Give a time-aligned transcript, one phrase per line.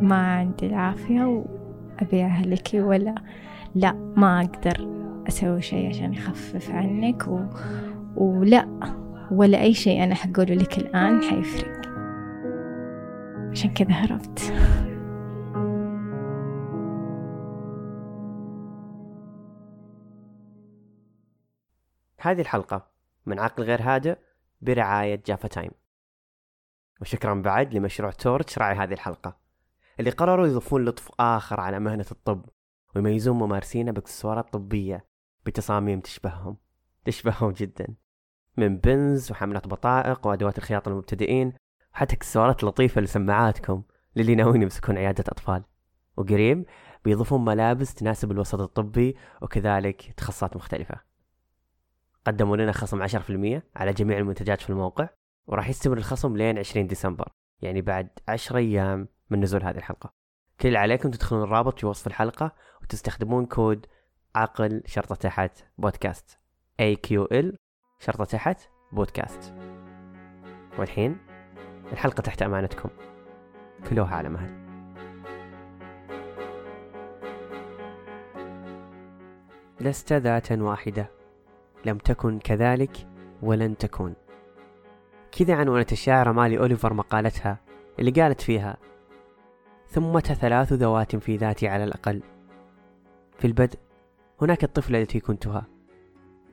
[0.00, 3.14] ما عندي العافية وأبي أهلك ولا
[3.74, 4.88] لا ما أقدر
[5.28, 7.40] أسوي شيء عشان يخفف عنك و...
[8.16, 8.68] ولا
[9.30, 11.80] ولا أي شيء أنا حقوله لك الآن حيفرق.
[13.50, 14.52] عشان كذا هربت.
[22.20, 22.86] هذه الحلقة
[23.26, 24.16] من عقل غير هادئ
[24.62, 25.70] برعاية جافا تايم
[27.00, 29.49] وشكرا بعد لمشروع تورتش راعي هذه الحلقة.
[30.00, 32.44] اللي قرروا يضيفون لطف آخر على مهنة الطب
[32.96, 35.06] ويميزون ممارسينه باكسسوارات طبية
[35.46, 36.56] بتصاميم تشبههم.
[37.04, 37.94] تشبههم جدا.
[38.56, 41.52] من بنز وحملات بطائق وأدوات الخياطة للمبتدئين
[41.94, 43.82] وحتى اكسسوارات لطيفة لسماعاتكم
[44.16, 45.64] للي ناويين يمسكون عيادة أطفال.
[46.16, 46.64] وقريب
[47.04, 51.00] بيضيفون ملابس تناسب الوسط الطبي وكذلك تخصصات مختلفة.
[52.26, 55.08] قدموا لنا خصم 10% على جميع المنتجات في الموقع
[55.46, 57.28] وراح يستمر الخصم لين 20 ديسمبر
[57.62, 60.12] يعني بعد 10 أيام من نزول هذه الحلقة.
[60.60, 63.86] كل اللي عليكم تدخلون الرابط في وصف الحلقة وتستخدمون كود
[64.34, 66.38] عقل شرطة تحت بودكاست.
[66.82, 67.54] AQL
[67.98, 68.60] شرطة تحت
[68.92, 69.54] بودكاست.
[70.78, 71.18] والحين
[71.92, 72.88] الحلقة تحت أمانتكم.
[73.90, 74.60] كلوها على مهل.
[79.80, 81.10] لست ذاتا واحدة.
[81.84, 83.08] لم تكن كذلك
[83.42, 84.14] ولن تكون.
[85.32, 87.58] كذا عنونت الشاعرة مالي أوليفر مقالتها
[87.98, 88.76] اللي قالت فيها
[89.90, 92.22] ثمة ثلاث ذوات في ذاتي على الأقل.
[93.38, 93.78] في البدء
[94.42, 95.66] هناك الطفلة التي كنتها.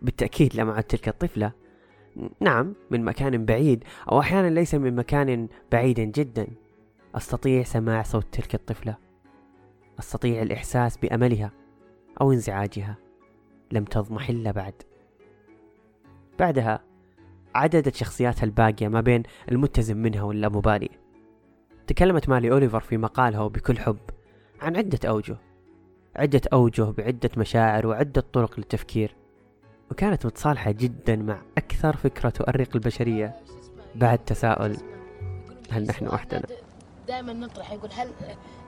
[0.01, 1.51] بالتأكيد لم أعد تلك الطفلة.
[2.39, 6.47] نعم من مكان بعيد أو أحيانا ليس من مكان بعيد جدا.
[7.15, 8.97] أستطيع سماع صوت تلك الطفلة.
[9.99, 11.51] أستطيع الإحساس بأملها
[12.21, 12.95] أو انزعاجها.
[13.71, 14.73] لم تضمحل بعد.
[16.39, 16.83] بعدها
[17.55, 20.89] عددت شخصياتها الباقية ما بين المتزن منها واللامبالي.
[21.87, 23.99] تكلمت مالي أوليفر في مقالها وبكل حب
[24.61, 25.37] عن عدة أوجه.
[26.15, 29.15] عدة أوجه بعدة مشاعر وعدة طرق للتفكير.
[29.91, 33.35] وكانت متصالحة جدا مع أكثر فكرة تؤرق البشرية
[33.95, 34.77] بعد تساؤل
[35.71, 36.43] هل نحن وحدنا؟
[37.07, 38.09] دائما نطرح يقول هل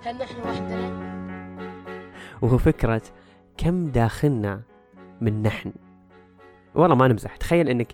[0.03, 1.09] هل نحن وحدنا؟
[2.41, 3.01] وهو فكرة
[3.57, 4.61] كم داخلنا
[5.21, 5.73] من نحن؟
[6.75, 7.35] والله ما نمزح.
[7.35, 7.87] تخيل إنك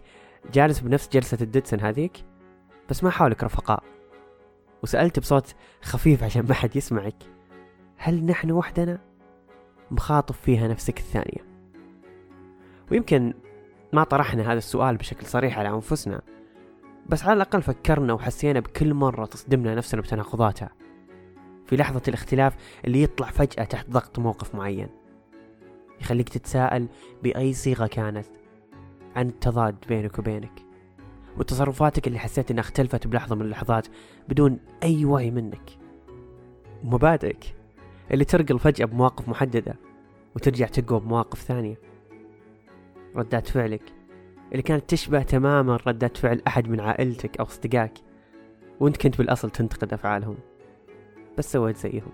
[0.54, 2.24] جالس بنفس جلسة الديدسن هذيك
[2.90, 3.95] بس ما حولك رفقاء.
[4.86, 7.16] وسألت بصوت خفيف عشان ما حد يسمعك
[7.98, 9.00] هل نحن وحدنا؟
[9.92, 11.46] مخاطب فيها نفسك الثانية.
[12.92, 13.34] ويمكن
[13.94, 16.22] ما طرحنا هذا السؤال بشكل صريح على أنفسنا
[17.10, 20.70] بس على الأقل فكرنا وحسينا بكل مرة تصدمنا نفسنا بتناقضاتها.
[21.66, 24.90] في لحظة الاختلاف اللي يطلع فجأة تحت ضغط موقف معين
[26.02, 26.88] يخليك تتساءل
[27.24, 28.28] بأي صيغة كانت
[29.16, 30.65] عن التضاد بينك وبينك.
[31.38, 33.88] وتصرفاتك اللي حسيت إنها اختلفت بلحظة من اللحظات
[34.30, 35.78] بدون أي وعي منك.
[36.84, 37.56] ومبادئك
[38.12, 39.76] اللي ترقل فجأة بمواقف محددة
[40.36, 41.80] وترجع تقوى بمواقف ثانية.
[43.16, 43.94] ردات فعلك
[44.52, 47.94] اللي كانت تشبه تماما ردات فعل أحد من عائلتك أو أصدقائك
[48.80, 50.38] وأنت كنت بالأصل تنتقد أفعالهم.
[51.38, 52.12] بس سويت زيهم.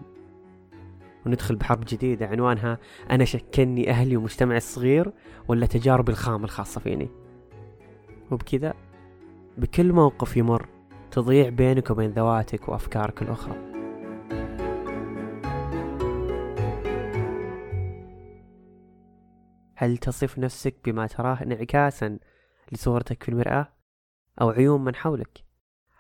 [1.26, 2.78] وندخل بحرب جديدة عنوانها
[3.12, 5.12] أنا شكلني أهلي ومجتمعي الصغير
[5.48, 7.10] ولا تجاربي الخام الخاصة فيني؟
[8.32, 8.74] وبكذا
[9.62, 10.70] بكل موقف يمر
[11.12, 13.72] تضيع بينك وبين ذواتك وأفكارك الأخرى.
[19.76, 22.20] هل تصف نفسك بما تراه انعكاسا
[22.72, 23.68] لصورتك في المرآة
[24.42, 25.44] أو عيون من حولك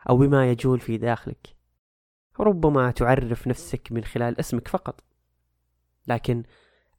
[0.10, 1.56] أو بما يجول في داخلك؟
[2.40, 5.04] ربما تعرف نفسك من خلال اسمك فقط
[6.08, 6.44] لكن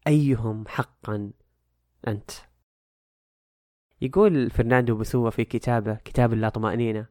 [0.07, 1.33] أيهم حقا
[2.09, 2.31] أنت؟
[4.03, 7.07] يقول فرناندو بسوة في كتابه كتاب اللاطمأنينة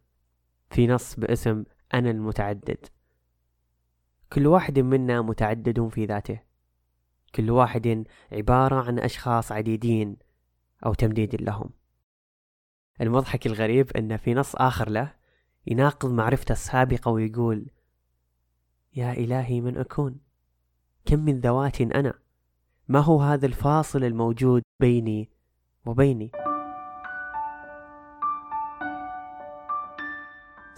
[0.69, 1.63] في نص باسم
[1.93, 2.85] أنا المتعدد.
[4.33, 6.39] كل واحد منا متعدد في ذاته.
[7.35, 10.17] كل واحد عبارة عن أشخاص عديدين
[10.85, 11.69] أو تمديد لهم.
[13.01, 15.13] المضحك الغريب أن في نص آخر له
[15.67, 17.71] يناقض معرفته السابقة ويقول
[18.95, 20.19] يا إلهي من أكون.
[21.05, 22.13] كم من ذوات أنا.
[22.87, 25.29] ما هو هذا الفاصل الموجود بيني
[25.85, 26.31] وبيني؟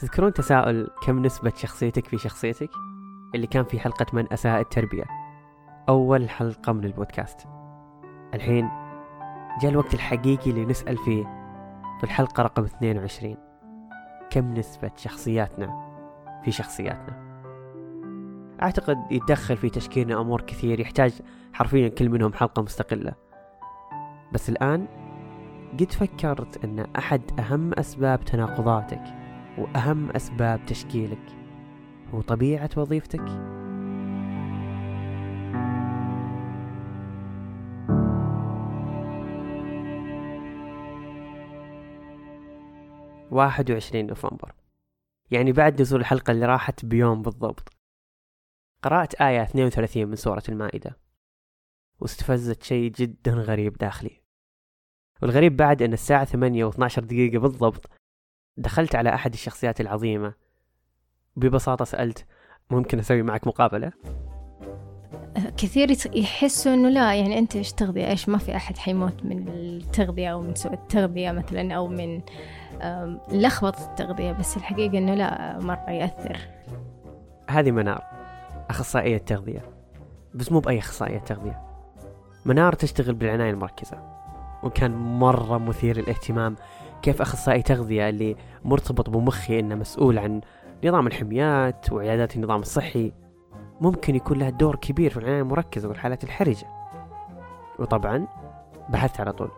[0.04, 2.70] تذكرون تساؤل كم نسبة شخصيتك في شخصيتك؟
[3.36, 5.04] اللي كان في حلقة من أساء التربية.
[5.90, 7.48] أول حلقة من البودكاست.
[8.34, 8.70] الحين
[9.62, 11.24] جاء الوقت الحقيقي اللي نسأل فيه
[11.98, 13.38] في الحلقة رقم 22
[14.30, 15.96] كم نسبة شخصياتنا
[16.46, 17.24] في شخصياتنا؟
[18.62, 21.14] أعتقد يتدخل في تشكيلنا أمور كثير يحتاج
[21.54, 23.14] حرفيا كل منهم حلقة مستقلة.
[24.34, 24.88] بس الآن
[25.80, 29.23] قد فكرت أن أحد أهم أسباب تناقضاتك
[29.58, 31.44] وأهم أسباب تشكيلك
[32.14, 33.26] هو طبيعة وظيفتك.
[43.32, 44.56] واحد وعشرين نوفمبر.
[45.32, 47.70] يعني بعد نزول الحلقة اللي راحت بيوم بالضبط.
[48.84, 50.98] قرأت آية 32 من سورة المائدة.
[52.00, 54.22] واستفزت شيء جدا غريب داخلي.
[55.22, 57.90] والغريب بعد أن الساعة 8 و12 دقيقة بالضبط
[58.58, 60.34] دخلت على أحد الشخصيات العظيمة.
[61.36, 62.26] ببساطة سألت
[62.70, 63.92] ممكن أسوي معك مقابلة؟
[65.58, 70.30] كثير يحسوا إنه لا يعني أنت إيش تغذية؟ إيش ما في أحد حيموت من التغذية
[70.30, 72.22] أو من سوء التغذية مثلا أو من
[73.32, 76.38] لخبطة التغذية بس الحقيقة إنه لا مرة يأثر.
[77.50, 78.04] هذه منار
[78.70, 79.62] أخصائية تغذية.
[80.34, 81.62] بس مو بأي أخصائية تغذية.
[82.46, 83.98] منار تشتغل بالعناية المركزة.
[84.64, 86.56] وكان مرة مثير للاهتمام.
[87.04, 88.36] كيف أخصائي تغذية اللي
[88.66, 90.42] مرتبط بمخي إنه مسؤول عن
[90.86, 93.14] نظام الحميات وعيادات النظام الصحي.
[93.82, 96.68] ممكن يكون له دور كبير في العناية المركزة والحالات الحرجة.
[97.80, 98.28] وطبعا
[98.90, 99.52] بحثت على طول.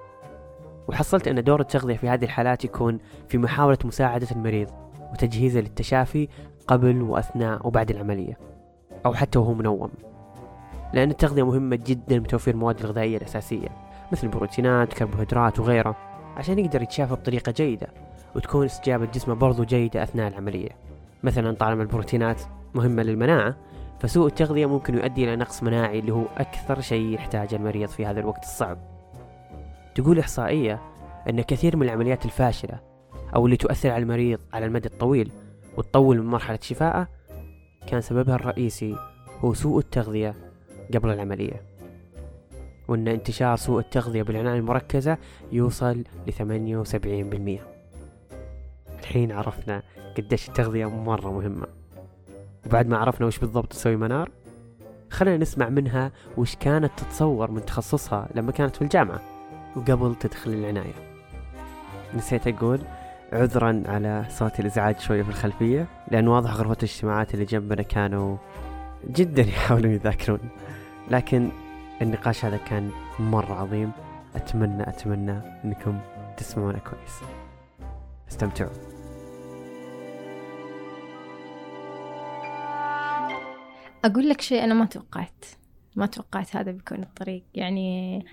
[0.88, 3.00] وحصلت أن دور التغذية في هذه الحالات يكون
[3.30, 4.70] في محاولة مساعدة المريض
[5.14, 6.28] وتجهيزه للتشافي
[6.68, 8.38] قبل وأثناء وبعد العملية.
[9.06, 9.92] أو حتى وهو منوم.
[10.94, 13.68] لأن التغذية مهمة جدا بتوفير المواد الغذائية الأساسية
[14.12, 16.05] مثل البروتينات كربوهيدرات وغيره
[16.36, 17.88] عشان يقدر يتشافى بطريقة جيدة
[18.36, 20.70] وتكون استجابة جسمه برضو جيدة أثناء العملية.
[21.24, 22.42] مثلا طالما البروتينات
[22.76, 23.56] مهمة للمناعة
[24.00, 28.20] فسوء التغذية ممكن يؤدي إلى نقص مناعي اللي هو أكثر شيء يحتاجه المريض في هذا
[28.20, 28.78] الوقت الصعب.
[29.96, 30.82] تقول إحصائية
[31.30, 32.80] أن كثير من العمليات الفاشلة
[33.36, 35.32] أو اللي تؤثر على المريض على المدى الطويل
[35.78, 37.08] وتطول من مرحلة شفائه
[37.88, 38.96] كان سببها الرئيسي
[39.40, 40.34] هو سوء التغذية
[40.94, 41.75] قبل العملية.
[42.88, 45.18] وأن انتشار سوء التغذية بالعناية المركزة
[45.52, 47.76] يوصل ل 78%
[49.00, 49.84] الحين عرفنا
[50.18, 51.68] قديش التغذية مرة مهمة.
[52.66, 54.30] وبعد ما عرفنا وش بالضبط تسوي منار
[55.10, 59.22] خلينا نسمع منها وش كانت تتصور من تخصصها لما كانت في الجامعة
[59.76, 60.94] وقبل تدخل العناية.
[62.16, 62.80] نسيت أقول
[63.34, 68.38] عذرا على صوت الإزعاج شوية في الخلفية لأن واضح غرفة الاجتماعات اللي جنبنا كانوا
[69.10, 70.40] جدا يحاولون يذاكرون.
[71.12, 71.50] لكن
[72.02, 73.92] النقاش هذا كان مرة عظيم.
[74.36, 76.00] أتمنى أتمنى أنكم
[76.38, 77.20] تسمعونه كويس.
[78.30, 78.72] استمتعوا.
[84.06, 85.46] أقول لك شيء أنا ما توقعت.
[85.96, 87.44] ما توقعت هذا بيكون الطريق.
[87.54, 88.26] يعني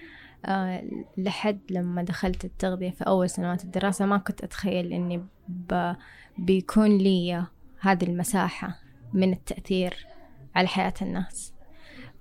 [0.46, 0.84] آه
[1.16, 5.92] لحد لما دخلت التغذية في أول سنوات الدراسة ما كنت أتخيل إني ب...
[6.38, 7.46] بيكون لي
[7.80, 8.78] هذه المساحة
[9.12, 10.06] من التأثير
[10.54, 11.51] على حياة الناس.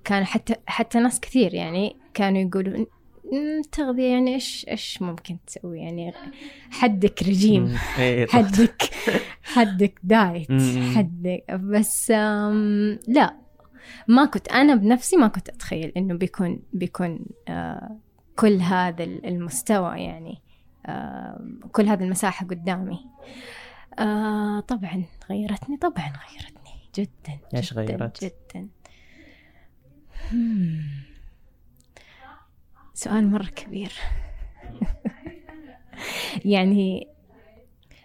[0.04, 2.76] كان حتى حتى ناس كثير يعني كانوا يقولوا
[3.34, 6.14] "أمم، التغذية يعني إيش إيش ممكن تسوي يعني
[6.72, 8.82] حدك رجيم إيه، حدك
[9.56, 10.52] حدك دايت.
[10.96, 12.12] حدك بس
[13.08, 13.36] لا
[14.08, 17.98] ما كنت أنا بنفسي ما كنت أتخيل إنه بيكون بيكون آه،
[18.36, 20.42] كل هذا المستوى يعني
[20.86, 23.00] آه، كل هذه المساحة قدامي
[24.00, 28.68] آه، طبعا غيرتني طبعا غيرتني جدا جداً غيرت؟ جدا.
[32.94, 33.92] سؤال مرة كبير.
[36.46, 37.08] يعني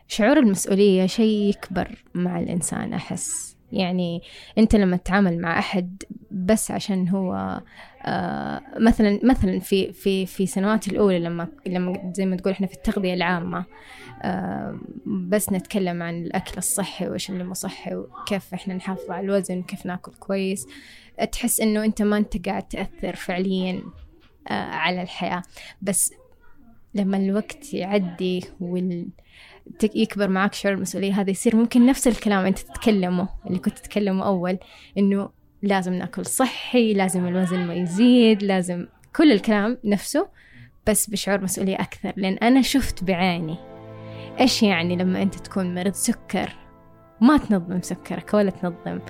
[0.09, 3.57] شعور المسؤولية شيء يكبر مع الإنسان أحس.
[3.73, 4.23] يعني
[4.59, 7.61] أنت لما تتعامل مع أحد بس عشان هو
[8.05, 12.75] آه مثلا مثلا في في في سنوات الأولى لما لما زي ما تقول إحنا في
[12.75, 13.65] التغذية العامة
[14.23, 19.59] آه بس نتكلم عن الأكل الصحي وإيش اللي مو صحي وكيف إحنا نحافظ على الوزن
[19.59, 20.67] وكيف ناكل كويس.
[21.25, 23.83] تحس إنه أنت ما أنت قاعد تأثر فعليا
[24.49, 25.43] آه على الحياة.
[25.83, 26.13] بس
[26.95, 29.09] لما الوقت يعدي وال
[29.95, 34.59] يكبر معك شعور المسؤولية هذا يصير ممكن نفس الكلام أنت تتكلمه اللي كنت تتكلمه أول
[34.99, 35.31] إنه
[35.63, 40.29] لازم نأكل صحي لازم الوزن ما يزيد لازم كل الكلام نفسه
[40.87, 42.13] بس بشعور مسؤولية أكثر.
[42.17, 43.57] لأن أنا شفت بعيني
[44.41, 46.57] إيش يعني لما أنت تكون مريض سكر.
[47.21, 49.01] ما تنظم سكرك ولا تنظم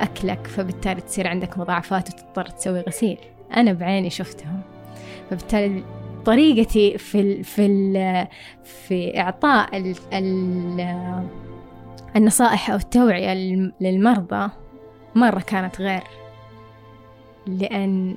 [0.00, 3.18] أكلك فبالتالي تصير عندك مضاعفات وتضطر تسوي غسيل.
[3.56, 4.60] أنا بعيني شفتهم.
[5.30, 5.84] فبالتالي
[6.24, 8.26] طريقتي في ال في ال
[8.64, 11.26] في إعطاء ال ال
[12.16, 14.50] النصائح أو التوعية للم- للمرضى
[15.14, 16.02] مرة كانت غير.
[17.46, 18.16] لأن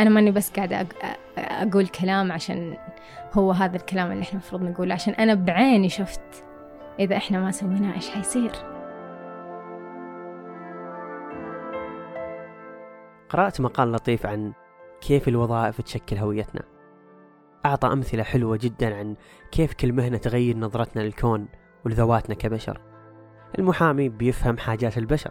[0.00, 1.06] أنا ماني بس قاعدة أق-
[1.38, 2.76] أقول كلام عشان
[3.32, 6.20] هو هذا الكلام اللي إحنا المفروض نقوله عشان أنا بعيني شفت
[7.00, 8.52] إذا إحنا ما سويناه إيش حيصير.
[13.34, 14.52] قرأت مقال لطيف عن
[15.00, 16.62] كيف الوظائف تشكل هويتنا.
[17.66, 19.16] أعطى أمثلة حلوة جدا عن
[19.50, 21.48] كيف كل مهنة تغير نظرتنا للكون
[21.84, 22.80] ولذواتنا كبشر.
[23.58, 25.30] المحامي بيفهم حاجات البشر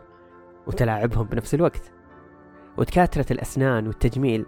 [0.67, 1.91] وتلاعبهم بنفس الوقت.
[2.77, 4.45] ودكاترة الأسنان والتجميل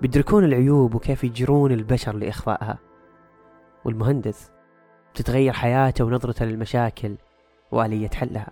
[0.00, 2.78] بيدركون العيوب وكيف يجرون البشر لإخفائها.
[3.84, 4.50] والمهندس
[5.14, 7.16] بتتغير حياته ونظرته للمشاكل
[7.72, 8.50] وآلية حلها.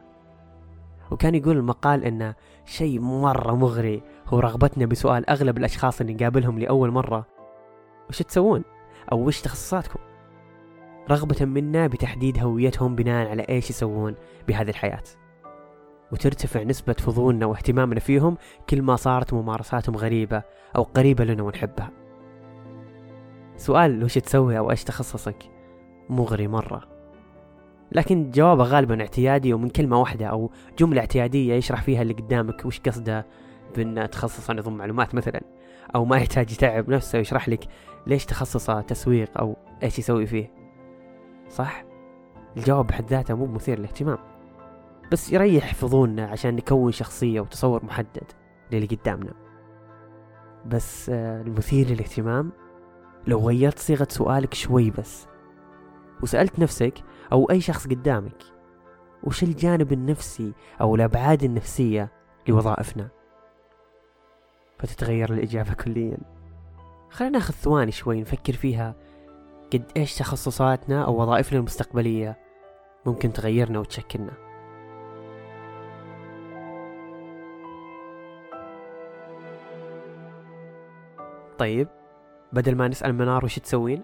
[1.10, 2.34] وكان يقول المقال إنه
[2.66, 4.02] شيء مرة مغري.
[4.26, 7.26] هو رغبتنا بسؤال أغلب الأشخاص اللي نقابلهم لأول مرة.
[8.08, 8.64] وش تسوون؟
[9.12, 9.98] أو وش تخصصاتكم؟
[11.10, 14.14] رغبة منا بتحديد هويتهم بناء على إيش يسوون
[14.48, 15.02] بهذه الحياة.
[16.12, 18.36] وترتفع نسبة فضولنا واهتمامنا فيهم
[18.70, 20.42] كل ما صارت ممارساتهم غريبة
[20.76, 21.90] أو قريبة لنا ونحبها.
[23.56, 25.50] سؤال وش تسوي أو إيش تخصصك؟
[26.08, 26.95] مغري مرة.
[27.92, 32.80] لكن جوابه غالبا اعتيادي ومن كلمة واحدة أو جملة اعتيادية يشرح فيها اللي قدامك وش
[32.80, 33.26] قصده
[33.76, 35.40] بأن تخصص نظم معلومات مثلا
[35.94, 37.64] أو ما يحتاج يتعب نفسه ويشرح لك
[38.06, 40.50] ليش تخصصه تسويق أو إيش يسوي فيه.
[41.48, 41.84] صح؟
[42.56, 44.18] الجواب بحد ذاته مو مثير للاهتمام.
[45.12, 48.32] بس يريح فضولنا عشان نكون شخصية وتصور محدد
[48.72, 49.32] للي قدامنا.
[50.66, 52.52] بس آه، المثير للاهتمام
[53.26, 55.26] لو غيرت صيغة سؤالك شوي بس
[56.22, 56.94] وسألت نفسك
[57.32, 58.42] أو أي شخص قدامك
[59.24, 62.12] وش الجانب النفسي أو الأبعاد النفسية
[62.48, 63.08] لوظائفنا؟
[64.78, 66.18] فتتغير الإجابة كليا.
[67.10, 68.94] خلينا ناخذ ثواني شوي نفكر فيها.
[69.72, 72.38] قد إيش تخصصاتنا أو وظائفنا المستقبلية
[73.06, 74.32] ممكن تغيرنا وتشكلنا؟
[81.58, 81.88] طيب
[82.52, 84.02] بدل ما نسأل منار وش تسوين؟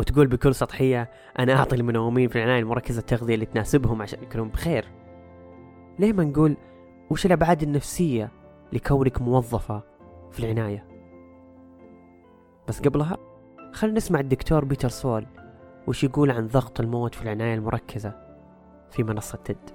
[0.00, 4.84] وتقول بكل سطحية أنا أعطي المنومين في العناية المركزة التغذية اللي تناسبهم عشان يكونوا بخير.
[5.98, 6.56] ليه ما نقول
[7.10, 8.32] وش الأبعاد النفسية
[8.72, 9.82] لكونك موظفة
[10.30, 10.86] في العناية؟
[12.68, 13.16] بس قبلها
[13.72, 15.26] خلينا نسمع الدكتور بيتر سول
[15.86, 18.12] وش يقول عن ضغط الموت في العناية المركزة
[18.90, 19.70] في منصة تد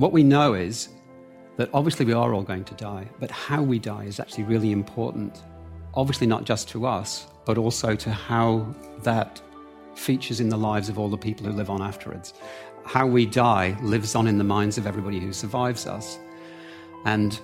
[0.00, 0.88] What we know is
[1.58, 4.72] that obviously we are all going to die, but how we die is actually really
[4.72, 5.32] important.
[5.94, 8.67] Obviously, not just to us, but also to how
[9.03, 9.41] that
[9.95, 12.33] features in the lives of all the people who live on afterwards.
[12.85, 16.19] How we die lives on in the minds of everybody who survives us.
[17.05, 17.39] And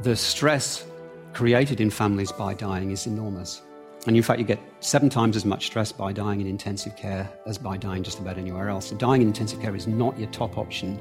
[0.00, 0.86] the stress
[1.32, 3.62] created in families by dying is enormous.
[4.06, 7.28] And in fact, you get seven times as much stress by dying in intensive care
[7.46, 8.86] as by dying just about anywhere else.
[8.90, 11.00] So dying in intensive care is not your top option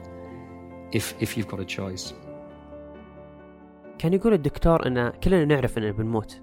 [0.92, 2.14] if, if you've got a choice.
[3.98, 6.42] كان يقول الدكتور ان كلنا نعرف اننا بنموت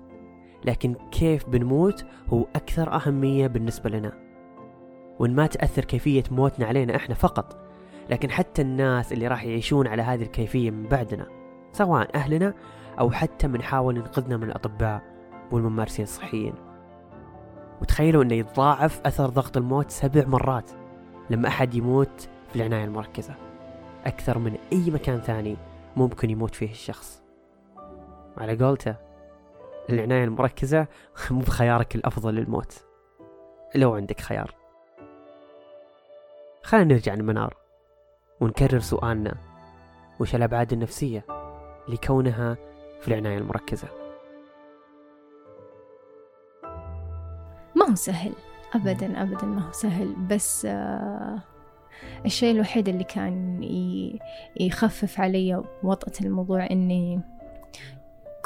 [0.65, 4.13] لكن كيف بنموت هو أكثر أهمية بالنسبة لنا.
[5.19, 7.57] وإن ما تأثر كيفية موتنا علينا إحنا فقط
[8.09, 11.27] لكن حتى الناس اللي راح يعيشون على هذه الكيفية من بعدنا
[11.71, 12.53] سواء أهلنا
[12.99, 15.01] أو حتى من حاول ينقذنا من الأطباء
[15.51, 16.53] والممارسين الصحيين.
[17.81, 20.71] وتخيلوا إنه يتضاعف أثر ضغط الموت سبع مرات
[21.29, 23.33] لما أحد يموت في العناية المركزة.
[24.05, 25.57] أكثر من أي مكان ثاني
[25.97, 27.21] ممكن يموت فيه الشخص.
[28.37, 28.95] على قولته
[29.89, 30.87] العناية المركزة
[31.31, 32.83] مو بخيارك الأفضل للموت.
[33.75, 34.55] لو عندك خيار.
[36.63, 37.57] خلينا نرجع لمنار
[38.41, 39.35] ونكرر سؤالنا.
[40.19, 41.25] وش الأبعاد النفسية
[41.87, 42.57] لكونها
[43.01, 43.87] في العناية المركزة؟
[47.75, 48.33] ما هو سهل.
[48.75, 50.15] أبدا أبدا ما هو سهل.
[50.29, 51.39] بس آه
[52.25, 53.63] الشيء الوحيد اللي كان
[54.59, 57.21] يخفف علي وطأة الموضوع إني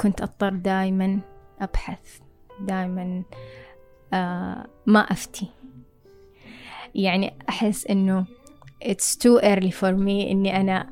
[0.00, 1.20] كنت أضطر دايما
[1.62, 2.18] أبحث
[2.60, 3.22] دايما
[4.12, 5.46] آه ما أفتي.
[6.94, 8.24] يعني أحس إنه
[8.84, 10.90] it's too early for me إني أنا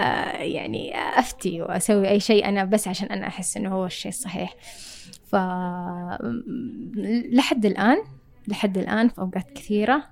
[0.00, 4.54] آه يعني أفتي وأسوي أي شيء أنا بس عشان أنا أحس إنه هو الشيء الصحيح.
[5.30, 5.36] ف
[7.32, 7.96] لحد الآن
[8.48, 10.04] لحد الآن في أوقات كثيرة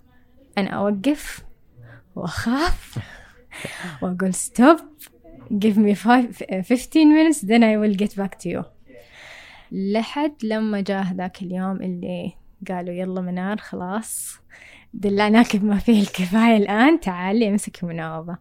[0.59, 1.45] أنا أوقف
[2.17, 2.99] وأخاف
[4.03, 4.81] وأقول stop
[5.51, 8.65] give me five, 15 minutes then I will get back to you.
[9.77, 12.33] لحد لما جاء ذاك اليوم اللي
[12.69, 14.41] قالوا يلا منار خلاص.
[14.95, 18.37] دلعناك بما فيه الكفاية الآن تعالي امسكي مناوبة.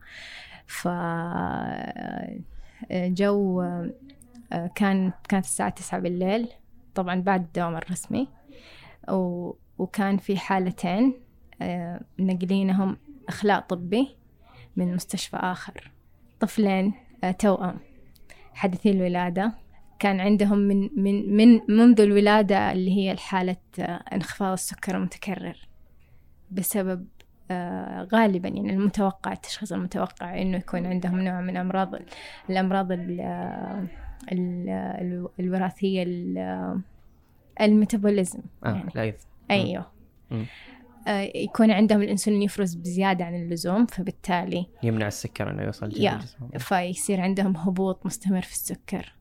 [0.67, 0.87] ف
[2.91, 3.63] جو
[4.75, 6.47] كان كانت الساعة تسعة بالليل.
[6.95, 8.27] طبعا بعد الدوام الرسمي.
[9.09, 9.51] و...
[9.77, 11.13] وكان في حالتين
[11.61, 14.15] آه، نقلينهم إخلاء طبي
[14.75, 15.91] من مستشفى آخر.
[16.39, 17.79] طفلين آه، توأم
[18.53, 19.64] حدثي الولادة.
[19.99, 23.83] كان عندهم من من من منذ الولادة اللي هي الحالة آه،
[24.13, 25.67] انخفاض السكر المتكرر
[26.51, 27.07] بسبب
[27.51, 31.95] آه، غالبا يعني المتوقع التشخيص المتوقع إنه يكون عندهم نوع من أمراض
[32.49, 33.21] الأمراض ال-
[34.31, 35.29] ال- ال-
[37.61, 39.13] الميتابوليزم يعني لا
[39.51, 39.85] أيوه
[40.31, 40.45] مم.
[41.07, 45.89] آه، يكون عندهم الإنسولين يفرز بزيادة عن اللزوم فبالتالي يمنع السكر أنه يوصل.
[45.89, 49.15] جسمهم فيصير عندهم هبوط مستمر في السكر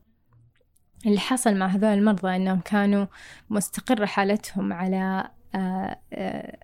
[1.05, 3.05] اللي حصل مع هذول المرضى إنهم كانوا
[3.49, 6.57] مستقرة حالتهم على آه، آه،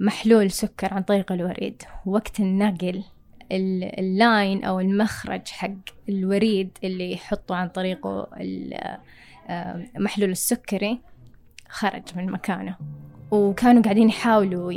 [0.00, 1.82] محلول سكر عن طريق الوريد.
[2.06, 3.04] وقت النقل
[3.52, 5.70] ال- ال line أو المخرج حق
[6.08, 8.28] الوريد اللي يحطه عن طريقه
[9.48, 11.00] آه، محلول السكري
[11.68, 12.76] خرج من مكانه.
[13.30, 14.72] وكانوا قاعدين يحاولوا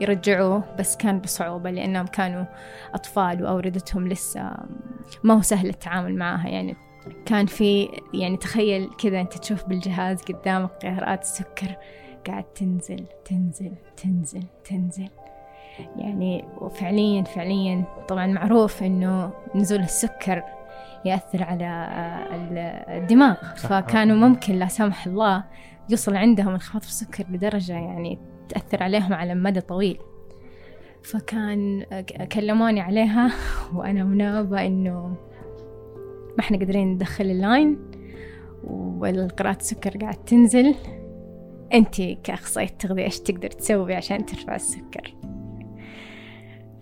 [0.00, 2.44] يرجعوه بس كان بصعوبة لأنهم كانوا
[2.94, 4.50] أطفال وأوردتهم لسه
[5.24, 6.48] ما هو سهل التعامل معها.
[6.48, 6.76] يعني
[7.26, 11.76] كان في يعني تخيل كذا أنت تشوف بالجهاز قدامك قراءات السكر
[12.26, 15.08] قاعد تنزل تنزل تنزل تنزل.
[15.96, 20.42] يعني وفعليا فعليا طبعا معروف إنه نزول السكر
[21.04, 21.88] يأثر على
[22.34, 22.58] ال-
[23.02, 23.34] الدماغ.
[23.56, 25.44] فكانوا ممكن لا سمح الله
[25.90, 29.98] يوصل عندهم انخفاض في السكر لدرجة يعني تأثر عليهم على مدى طويل.
[31.02, 33.30] فكان ك- كلموني عليها
[33.74, 35.14] وأنا مناوبة إنه
[36.38, 37.78] ما إحنا قادرين ندخل اللاين
[38.64, 40.74] والقراءة السكر قاعد تنزل.
[41.74, 45.14] أنتي كأخصائية تغذية إيش تقدر تسوي عشان ترفع السكر؟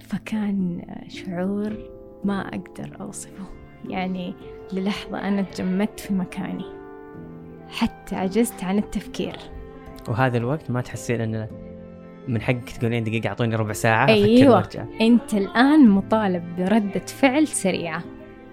[0.00, 1.78] فكان شعور
[2.24, 3.44] ما أقدر أوصفه.
[3.88, 4.34] يعني
[4.72, 6.64] للحظة أنا تجمدت في مكاني.
[7.68, 9.36] حتى عجزت عن التفكير.
[10.08, 11.48] وهذا الوقت ما تحسين إنه
[12.28, 14.68] من حقك تقولين دقيقة أعطوني ربع ساعة أيوة.
[15.00, 18.02] أنت الآن مطالب بردة فعل سريعة.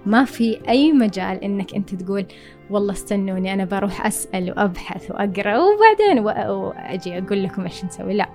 [0.05, 2.25] ما في أي مجال إنك أنت تقول
[2.69, 8.13] والله استنوني أنا بروح أسأل وأبحث وأقرأ وبعدين وأ- وأجي أقول لكم إيش نسوي.
[8.13, 8.29] لا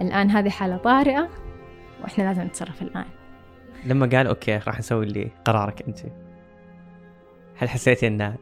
[0.00, 1.28] الآن هذه حالة طارئة
[2.02, 3.04] وإحنا لازم نتصرف الآن.
[3.86, 5.98] لما قال okay راح نسوي اللي قرارك أنت.
[7.56, 8.34] هل حسيتي إنه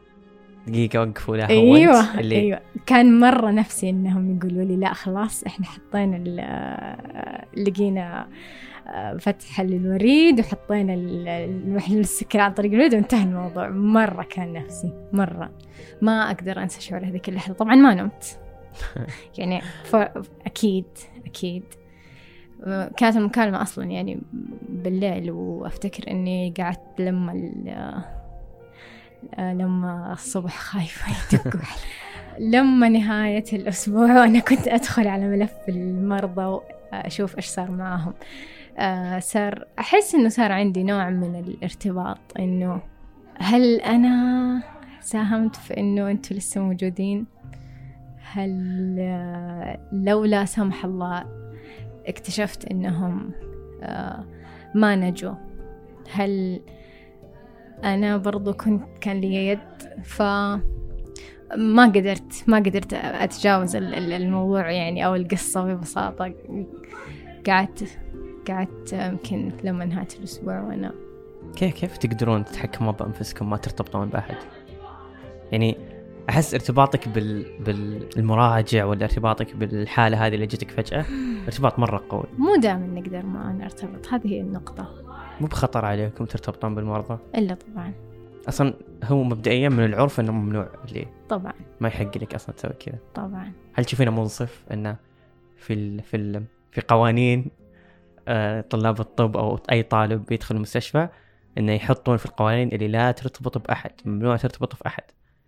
[0.67, 2.59] دقيقة وقفوا لا أيوه اللي أيوه.
[2.85, 6.17] كان مرة نفسي إنهم يقولوا لي لا خلاص إحنا حطينا
[7.57, 8.27] لقينا
[8.87, 13.69] آه، فتحة للوريد وحطينا ال- المحلول السكر عن طريق الوريد وانتهى الموضوع.
[13.69, 15.51] مرة كان نفسي مرة.
[16.01, 17.53] ما أقدر أنسى شعور هذيك اللحظة.
[17.53, 18.39] طبعا ما نمت.
[19.37, 19.95] يعني ف...
[20.45, 20.85] أكيد
[21.25, 21.63] أكيد.
[22.63, 24.19] آه، كانت المكالمة أصلا يعني
[24.69, 27.33] بالليل وأفتكر إني قعدت لما
[29.37, 31.61] لما الصبح خايفة يدقوا.
[32.39, 36.59] لما نهاية الأسبوع وأنا كنت أدخل على ملف المرضى
[36.93, 38.13] وأشوف إيش صار معاهم.
[38.77, 42.81] آه، صار أحس إنه صار عندي نوع من الارتباط إنه
[43.37, 44.63] هل أنا
[45.01, 47.25] ساهمت في إنه أنتوا لسه موجودين؟
[48.31, 51.25] هل آه، لو لا سمح الله
[52.07, 53.31] اكتشفت إنهم
[53.83, 54.25] آه،
[54.75, 55.35] ما نجوا؟
[56.11, 56.61] هل
[57.83, 59.59] أنا برضو كنت كان لي يد
[60.03, 60.21] ف
[61.57, 66.33] ما قدرت ما قدرت أتجاوز ال- ال- الموضوع يعني أو القصة ببساطة.
[67.47, 67.97] قعدت
[68.47, 70.91] قعدت يمكن لما نهاية الأسبوع وأنا
[71.55, 74.35] كيف كيف تقدرون تتحكمون بأنفسكم ما ترتبطون بأحد؟
[75.51, 75.77] يعني
[76.29, 77.45] أحس ارتباطك بال...
[77.59, 81.05] بالمراجع ولا ارتباطك بالحالة هذه اللي جتك فجأة
[81.45, 82.23] ارتباط مرة قوي.
[82.37, 85.04] مو دائما نقدر ما نرتبط هذه هي النقطة.
[85.41, 87.93] مو بخطر عليكم ترتبطون بالمرضى؟ إلا طبعا.
[88.47, 91.53] أصلا هو مبدئيا من العرف إنه ممنوع اللي طبعا.
[91.79, 92.97] ما يحق لك أصلا تسوي كذا.
[93.15, 93.51] طبعا.
[93.73, 94.95] هل تشوفينه منصف إنه
[95.57, 96.01] في ال...
[96.01, 96.43] في ال...
[96.71, 97.51] في قوانين
[98.27, 101.07] آه، طلاب الطب أو أي طالب بيدخل المستشفى
[101.57, 105.03] إنه يحطون في القوانين اللي لا ترتبط بأحد ممنوع ترتبط باحد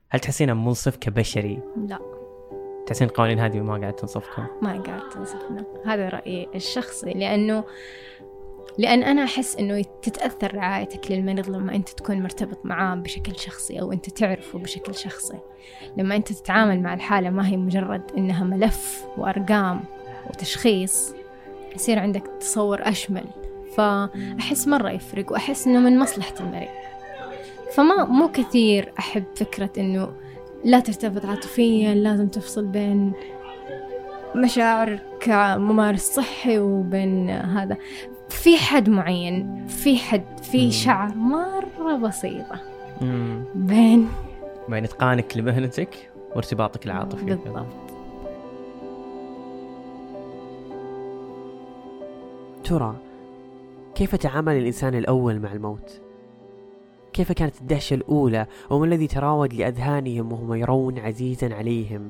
[0.10, 2.00] هل تحسينه منصف كبشري؟ لا.
[2.88, 5.66] تحسين القوانين هذه ما قاعد تنصفكم؟ ما قاعد تنصفنا.
[5.86, 7.64] هذا رأيي الشخصي لأنه
[8.78, 13.92] لأن أنا أحس إنه تتأثر رعايتك للمريض لما أنت تكون مرتبط معاه بشكل شخصي أو
[13.92, 15.38] أنت تعرفه بشكل شخصي.
[15.98, 19.84] لما أنت تتعامل مع الحالة ما هي مجرد إنها ملف وأرقام
[20.30, 21.14] وتشخيص
[21.76, 23.26] يصير عندك تصور أشمل.
[23.76, 26.70] فأحس مرة يفرق وأحس إنه من مصلحة المريض.
[27.74, 30.14] فما مو كثير أحب فكرة إنه
[30.64, 33.14] لا ترتبط عاطفيا لازم تفصل بين
[34.36, 37.78] مشاعر كممارس صحي وبين هذا.
[38.30, 40.44] في حد معين في حد مم.
[40.44, 42.60] في شعر مرة بسيطة.
[43.02, 44.10] امم بين.
[44.70, 47.26] بين إتقانك لمهنتك وارتباطك العاطفي.
[47.26, 47.66] بالضبط.
[52.64, 52.96] ترى
[53.96, 56.02] كيف تعامل الإنسان الأول مع الموت؟
[57.14, 62.10] كيف كانت الدهشة الأولى؟ وما الذي تراود لأذهانهم وهم يرون عزيزا عليهم؟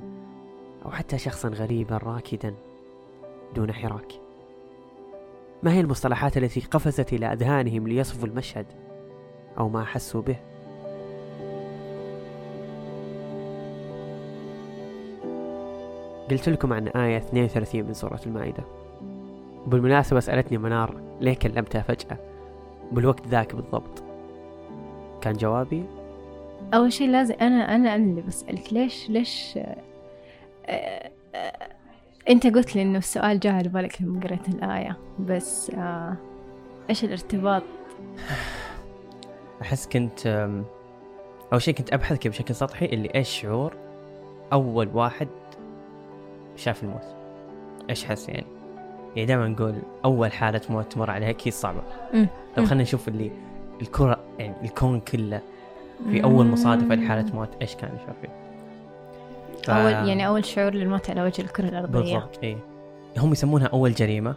[0.86, 2.54] أو حتى شخصا غريبا راكدا
[3.56, 4.27] دون حراك.
[5.64, 8.66] ما هي المصطلحات التي قفزت إلى أذهانهم ليصفوا المشهد
[9.58, 10.36] أو ما أحسوا به؟
[16.32, 18.64] قلت لكم عن آية 32 من سورة المائدة.
[19.66, 22.18] وبالمناسبة سألتني منار ليه كلمتها فجأة؟
[22.92, 24.04] بالوقت ذاك بالضبط.
[25.22, 25.84] كان جوابي؟
[26.74, 29.60] أول شيء لازم أنا أنا أنا اللي بسألك ليش ليش؟
[30.66, 31.12] آه،
[32.30, 36.16] أنت قلت لي إنه السؤال جاء على بالك لما قرأت الآية بس آه
[36.90, 37.64] إيش الارتباط؟
[39.62, 40.64] أحس كنت أم،
[41.54, 43.74] أول شيء كنت أبحث كذا بشكل سطحي اللي إيش شعور
[44.54, 45.28] أول واحد
[46.56, 47.16] شاف الموت.
[47.90, 48.46] إيش حس يعني؟
[49.16, 51.82] يعني دائما نقول أول حالة موت تمر عليها أكيد صعبة.
[52.14, 52.28] مم.
[52.56, 53.32] طب خلينا نشوف اللي
[53.82, 55.42] الكرة يعني الكون كله
[56.10, 58.47] في أول مصادفه لحالة موت إيش كان يشعر فيه.
[59.68, 62.00] ف- أول يعني أول شعور للموت على وجه الكرة الأرضية.
[62.00, 62.58] بالضبط اي
[63.18, 64.36] هم يسمونها أول جريمة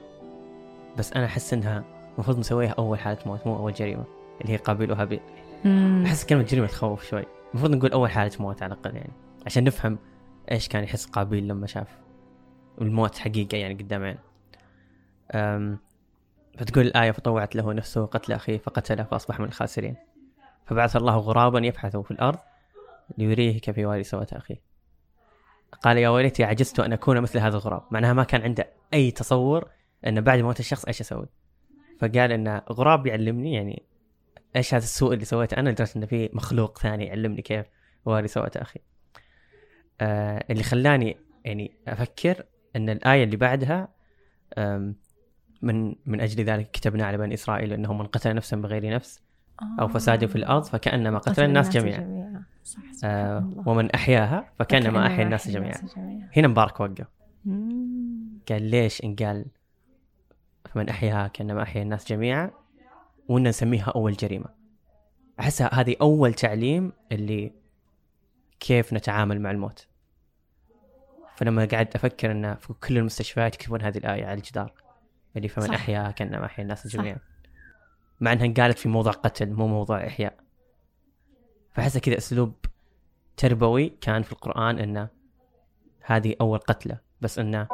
[0.98, 4.04] بس أنا أحس إنها المفروض نسويها أول حالة موت مو أول جريمة
[4.40, 5.20] اللي هي قابيل وهابيل.
[6.06, 7.24] أحس كلمة جريمة تخوف شوي.
[7.50, 9.12] المفروض نقول أول حالة موت على الأقل يعني
[9.46, 9.98] عشان نفهم
[10.50, 11.98] إيش كان يحس قابيل لما شاف
[12.80, 14.18] الموت حقيقة يعني قدام عينه.
[15.34, 15.78] أم،
[16.58, 19.96] فتقول الآية فطوعت له نفسه قتل أخيه فقتله فأصبح من الخاسرين.
[20.66, 22.38] فبعث الله غرابا يبحث في الأرض
[23.18, 24.69] ليريه كيف يواري سوءة أخيه.
[25.82, 29.70] قال يا ويلتي عجزت أن أكون مثل هذا الغراب معناها ما كان عنده أي تصور
[30.06, 31.26] أن بعد موت الشخص إيش أسوي
[32.00, 33.82] فقال أن غراب يعلمني يعني
[34.56, 37.66] إيش هذا السوء اللي سويته أنا لدرجة أن في مخلوق ثاني يعلمني كيف
[38.06, 38.80] أواري سوءة أخي.
[40.00, 42.44] آه اللي خلاني يعني أفكر
[42.76, 43.88] أن الآية اللي بعدها
[45.62, 49.22] من من أجل ذلك كتبنا على بني إسرائيل أنه من قتل نفسا بغير نفس
[49.80, 52.44] أو فساد في الأرض فكأنما قتل الناس جميعا.
[52.62, 53.68] صح آه الله.
[53.68, 55.82] ومن أحياها فكأنما أحيا الناس جميعا
[56.36, 57.06] هنا مبارك وقف.
[58.48, 59.46] قال ليش إن قال
[60.70, 62.50] فمن أحياها كأنما أحيا الناس جميعا
[63.28, 64.48] وإن نسميها أول جريمة
[65.40, 67.52] أحسها هذه أول تعليم اللي
[68.60, 69.86] كيف نتعامل مع الموت
[71.36, 74.72] فلما قعدت أفكر أن في كل المستشفيات يكتبون هذه الآية على الجدار
[75.36, 75.74] اللي فمن صح.
[75.74, 76.86] أحياها كأنما أحيا الناس.
[76.86, 77.18] جميعا
[78.20, 80.36] مع أنها قالت في موضوع قتل مو موضوع إحياء
[81.72, 82.52] فأحسها كذا أسلوب
[83.36, 85.08] تربوي كان في القرآن أنه
[86.02, 87.68] هذه أول قتلة بس أنه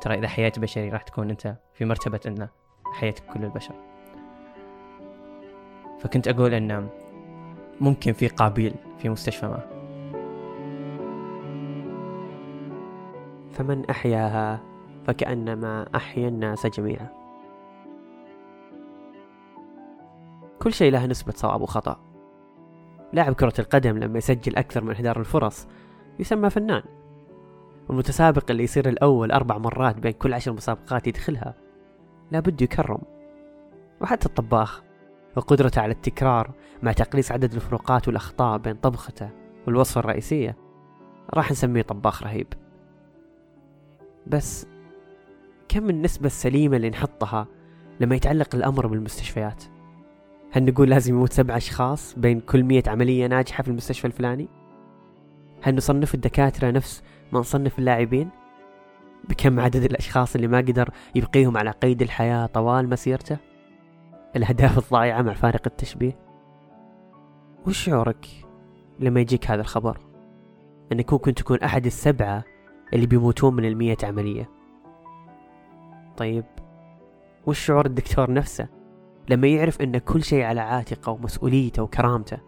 [0.00, 2.48] ترى إذا حييت بشري راح تكون أنت في مرتبة أنه
[2.92, 3.74] حييت كل البشر.
[6.00, 6.88] فكنت أقول أنه
[7.80, 9.72] ممكن في قابيل في مستشفى ما.
[13.52, 14.60] فمن أحياها
[15.06, 17.08] فكأنما أحيا الناس جميعا.
[20.62, 22.11] كل شيء له نسبة صواب وخطأ.
[23.12, 25.66] لاعب كرة القدم لما يسجل أكثر من إهدار الفرص
[26.18, 26.82] يسمى فنان.
[27.88, 31.54] والمتسابق اللي يصير الأول أربع مرات بين كل عشر مسابقات يدخلها
[32.30, 33.02] لابد يكرم.
[34.00, 34.82] وحتى الطباخ
[35.36, 36.50] وقدرته على التكرار
[36.82, 39.30] مع تقليص عدد الفروقات والأخطاء بين طبخته
[39.66, 40.56] والوصفة الرئيسية
[41.34, 42.46] راح نسميه طباخ رهيب.
[44.26, 44.66] بس
[45.68, 47.46] كم النسبة السليمة اللي نحطها
[48.00, 49.64] لما يتعلق الأمر بالمستشفيات؟
[50.54, 54.48] هل نقول لازم يموت سبع أشخاص بين كل مية عملية ناجحة في المستشفى الفلاني؟
[55.62, 58.28] هل نصنف الدكاترة نفس ما نصنف اللاعبين؟
[59.28, 63.36] بكم عدد الأشخاص اللي ما قدر يبقيهم على قيد الحياة طوال مسيرته؟
[64.36, 66.16] الأهداف الضائعة مع فارق التشبيه؟
[67.66, 68.26] وش شعورك
[69.00, 69.98] لما يجيك هذا الخبر؟
[70.92, 72.44] أنك ممكن تكون أحد السبعة
[72.94, 74.50] اللي بيموتون من المية عملية
[76.16, 76.44] طيب
[77.46, 78.81] وش شعور الدكتور نفسه
[79.28, 82.38] لما يعرف أن كل شيء على عاتقه ومسؤوليته وكرامته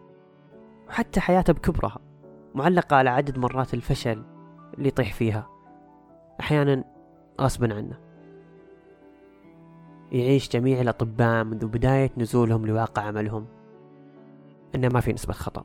[0.89, 1.99] وحتى حياته بكبرها
[2.55, 4.23] معلقة على عدد مرات الفشل
[4.75, 5.49] اللي يطيح فيها
[6.41, 6.85] أحيانا
[7.41, 7.99] غصبا عنه.
[10.13, 13.47] يعيش جميع الأطباء منذ بداية نزولهم لواقع عملهم
[14.75, 15.65] أنه ما في نسبة خطأ.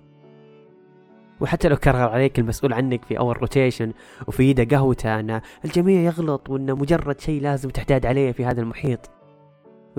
[1.41, 3.93] وحتى لو كرر عليك المسؤول عنك في أول روتيشن
[4.27, 9.18] وفي يده قهوته أن الجميع يغلط وأنه مجرد شيء لازم تحتاج عليه في هذا المحيط.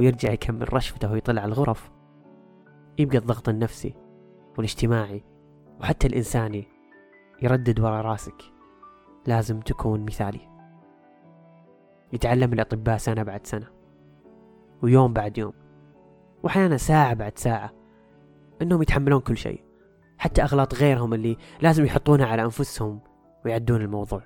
[0.01, 1.91] ويرجع يكمل رشفته ويطلع الغرف.
[2.99, 3.95] يبقى الضغط النفسي
[4.57, 5.25] والاجتماعي
[5.81, 6.69] وحتى الإنساني
[7.43, 8.43] يردد ورا راسك.
[9.27, 10.41] لازم تكون مثالي.
[12.13, 13.67] يتعلم الأطباء سنة بعد سنة
[14.83, 15.53] ويوم بعد يوم
[16.43, 17.73] وأحيانا ساعة بعد ساعة
[18.63, 19.65] أنهم يتحملون كل شيء.
[20.19, 23.01] حتى أغلاط غيرهم اللي لازم يحطونها على أنفسهم
[23.45, 24.23] ويعدون الموضوع.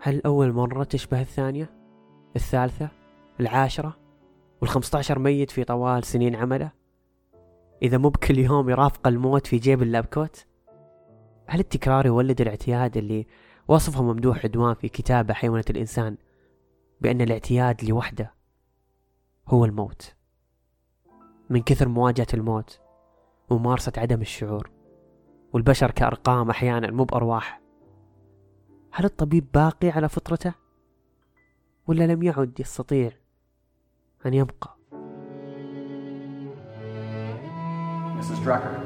[0.00, 1.70] هل أول مرة تشبه الثانية؟
[2.36, 2.99] الثالثة؟
[3.40, 3.96] العاشرة؟
[4.60, 6.72] والخمسة عشر ميت في طوال سنين عمله؟
[7.82, 10.46] إذا مو بكل يوم يرافق الموت في جيب اللابكوت؟
[11.46, 13.26] هل التكرار يولد الاعتياد اللي
[13.68, 16.16] وصفه ممدوح عدوان في كتابه حيوانة الإنسان
[17.00, 18.34] بأن الاعتياد لوحده
[19.48, 20.14] هو الموت
[21.50, 22.80] من كثر مواجهة الموت
[23.50, 24.70] وممارسة عدم الشعور
[25.52, 27.60] والبشر كأرقام أحيانا مو بأرواح
[28.92, 30.54] هل الطبيب باقي على فطرته؟
[31.86, 33.12] ولا لم يعد يستطيع
[34.25, 34.69] أن يبقى؟
[38.17, 38.39] Mrs.
[38.43, 38.79] Drucker,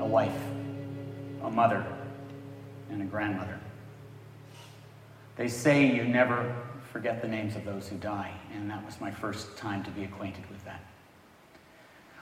[0.00, 0.42] a wife,
[1.42, 1.84] a mother,
[2.90, 3.58] and a grandmother.
[5.36, 6.54] They say you never
[6.92, 10.04] forget the names of those who die, and that was my first time to be
[10.04, 10.80] acquainted with that.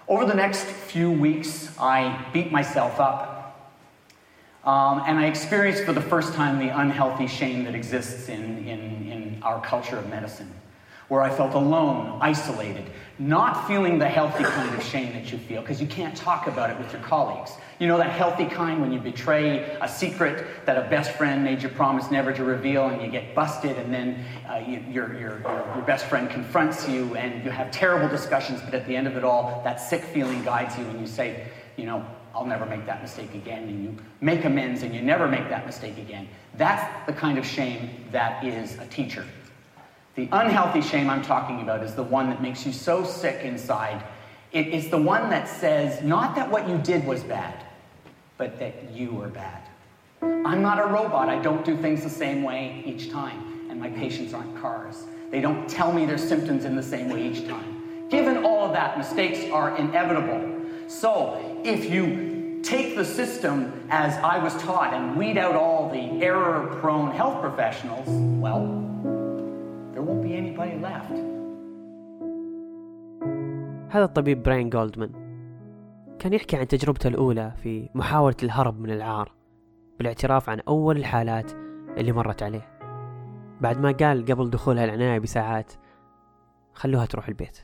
[0.09, 3.39] Over the next few weeks, I beat myself up.
[4.65, 9.11] Um, and I experienced for the first time the unhealthy shame that exists in, in,
[9.11, 10.53] in our culture of medicine,
[11.08, 12.86] where I felt alone, isolated,
[13.20, 16.70] not feeling the healthy kind of shame that you feel, because you can't talk about
[16.70, 17.52] it with your colleagues.
[17.80, 21.64] You know that healthy kind when you betray a secret that a best friend made
[21.64, 25.40] you promise never to reveal, and you get busted, and then uh, you, your, your,
[25.40, 29.08] your, your best friend confronts you, and you have terrible discussions, but at the end
[29.08, 32.68] of it all, that sick feeling guides you, and you say, you know, I'll never
[32.68, 36.28] make that mistake again, and you make amends, and you never make that mistake again.
[36.56, 39.26] That's the kind of shame that is a teacher.
[40.18, 44.04] The unhealthy shame I'm talking about is the one that makes you so sick inside.
[44.52, 47.64] It is the one that says, not that what you did was bad,
[48.36, 49.62] but that you were bad.
[50.24, 51.30] I'm not a robot.
[51.30, 53.68] I don't do things the same way each time.
[53.70, 55.04] And my patients aren't cars.
[55.30, 58.10] They don't tell me their symptoms in the same way each time.
[58.10, 60.66] Given all of that, mistakes are inevitable.
[60.88, 66.26] So if you take the system as I was taught and weed out all the
[66.26, 68.08] error prone health professionals,
[68.42, 68.88] well,
[70.08, 71.14] won't be anybody left.
[73.90, 75.12] هذا الطبيب براين جولدمان.
[76.20, 79.32] كان يحكي عن تجربته الأولى في محاولة الهرب من العار
[79.98, 81.52] بالاعتراف عن أول الحالات
[81.98, 82.80] اللي مرت عليه.
[83.62, 85.74] بعد ما قال قبل دخولها العناية بساعات
[86.74, 87.58] خلوها تروح البيت.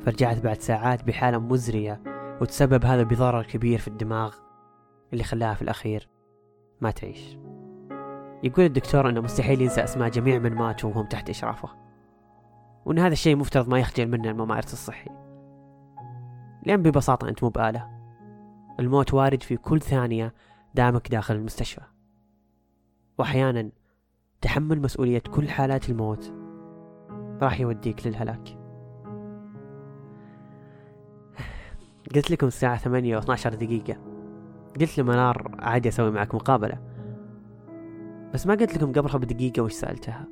[0.00, 2.02] فرجعت بعد ساعات بحالة مزرية
[2.40, 4.34] وتسبب هذا بضرر كبير في الدماغ
[5.12, 6.08] اللي خلاها في الأخير
[6.80, 7.38] ما تعيش.
[8.42, 11.68] يقول الدكتور أنه مستحيل ينسى أسماء جميع من ماتوا وهم تحت إشرافه.
[12.84, 15.10] وأن هذا الشيء مفترض ما يخجل منه الممارس الصحي.
[16.66, 17.96] لأن ببساطة أنت مو بآلة.
[18.80, 20.34] الموت وارد في كل ثانية
[20.74, 21.82] دامك داخل المستشفى.
[23.18, 23.70] وأحيانا
[24.40, 26.32] تحمل مسؤولية كل حالات الموت
[27.42, 28.58] راح يوديك للهلاك.
[32.14, 33.96] قلت لكم الساعة ثمانية و12 دقيقة.
[34.80, 36.95] قلت لمنار عادي أسوي معك مقابلة.
[38.34, 40.28] بس ما قلت لكم قبلها بدقيقة وش سألتها.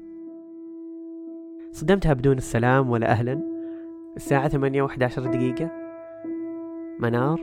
[1.73, 3.43] صدمتها بدون السلام ولا أهلا.
[4.17, 5.71] الساعة ثمانية وأحد عشر دقيقة.
[6.99, 7.41] منار.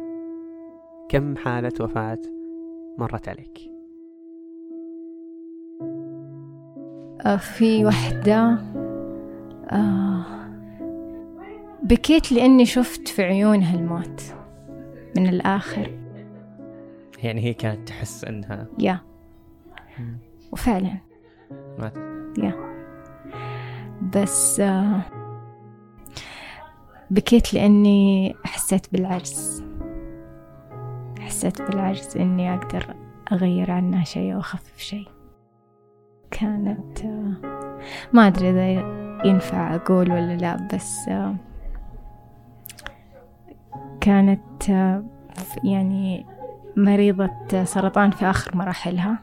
[1.10, 2.20] كم حالة وفاة
[2.98, 3.72] مرت عليك؟
[7.26, 8.58] آه، في وحدة.
[9.70, 10.26] آه
[11.84, 14.22] بكيت لأني شفت في عيونها الموت
[15.18, 16.00] من الآخر.
[17.24, 19.00] يعني هي كانت تحس إنها يا.
[20.52, 20.98] وفعلا.
[21.80, 22.72] ماتت يا
[24.16, 25.02] بس آه
[27.12, 29.64] بكيت لأني حسيت بالعجز.
[31.20, 32.96] حسيت بالعجز إني أقدر
[33.32, 35.08] أغير عنها شيء أو أخفف شيء.
[36.32, 37.34] كانت آه
[38.14, 38.70] ما أدري إذا
[39.26, 41.36] ينفع أقول ولا لا بس آه
[44.02, 44.70] كانت
[45.64, 46.26] يعني
[46.78, 49.20] مريضة سرطان في آخر مراحلها.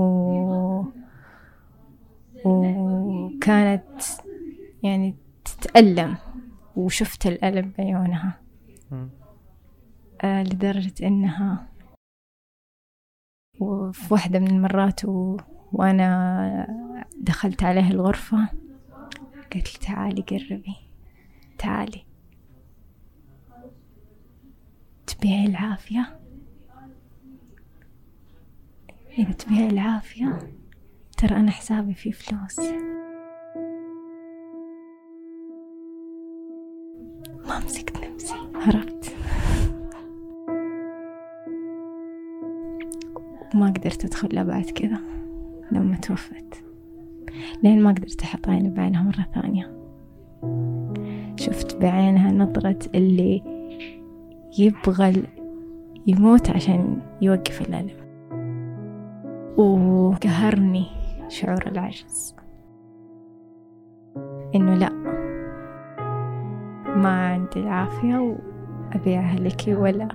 [0.00, 0.84] و...
[2.44, 4.02] وكانت
[4.82, 6.16] يعني تتألم
[6.76, 8.40] وشفت الألم بعيونها.
[10.22, 11.66] آه لدرجة إنها
[13.60, 15.36] وفي واحدة من المرات و...
[15.72, 18.48] وأنا دخلت عليها الغرفة
[19.52, 20.76] قالت لي تعالي قربي
[21.58, 22.06] تعالي.
[25.06, 26.19] تبيعي العافية؟
[29.18, 30.38] إذا تبيعي العافية
[31.16, 32.60] ترى أنا حسابي فيه فلوس.
[37.48, 39.16] ما مسكت نفسي هربت.
[43.54, 45.00] وما قدرت أدخل بعد كذا
[45.72, 46.64] لما توفت.
[47.62, 49.76] لين ما قدرت أحط عيني بعينها مرة ثانية.
[51.36, 53.42] شفت بعينها نظرة اللي
[54.58, 55.22] يبغى
[56.06, 58.09] يموت عشان يوقف الألم.
[59.56, 60.86] وقهرني
[61.28, 62.36] شعور العجز.
[64.54, 64.90] إنه لأ
[66.96, 70.08] ما عندي العافية وأبيعها لك ولا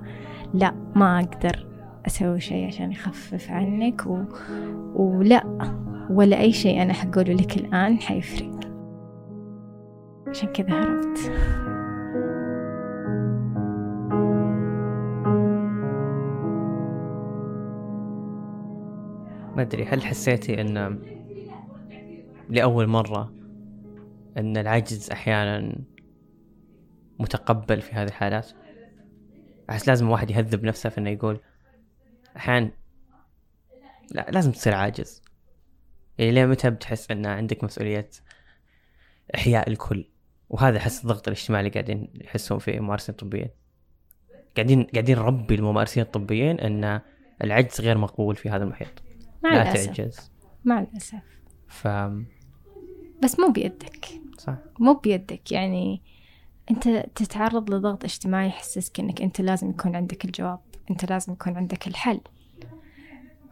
[0.53, 1.67] لأ ما أقدر
[2.07, 4.17] أسوي شيء عشان يخفف عنك و...
[4.95, 5.43] ولا
[6.09, 8.59] ولا أي شيء أنا حقوله لك الآن حيفرق.
[10.27, 11.31] عشان كذا هربت.
[19.55, 20.99] ما أدري هل حسيتي إن
[22.49, 23.33] لأول مرة
[24.37, 25.75] إن العجز أحيانا
[27.19, 28.51] متقبل في هذه الحالات؟
[29.69, 31.39] أحس لازم الواحد يهذب نفسه في إنه يقول
[32.37, 32.71] أحيانا
[34.11, 35.21] لا لازم تصير عاجز.
[36.17, 38.09] يعني ليه متى بتحس إن عندك مسؤولية
[39.35, 40.05] إحياء الكل؟
[40.49, 43.49] وهذا أحس الضغط الاجتماعي اللي قاعدين يحسون فيه الممارسين الطبيين
[44.55, 47.01] قاعدين قاعدين نربي الممارسين الطبيين إن
[47.43, 49.04] العجز غير مقبول في هذا المحيط.
[49.45, 49.85] مع لا الأسف.
[49.95, 50.31] تعجز.
[50.65, 51.21] مع الأسف.
[51.67, 51.87] ف
[53.23, 54.05] بس مو بيدك.
[54.37, 54.55] صح.
[54.79, 55.51] مو بيدك.
[55.51, 56.01] يعني
[56.71, 60.59] أنت تتعرض لضغط اجتماعي يحسسك إنك أنت لازم يكون عندك الجواب.
[60.91, 62.19] أنت لازم يكون عندك الحل.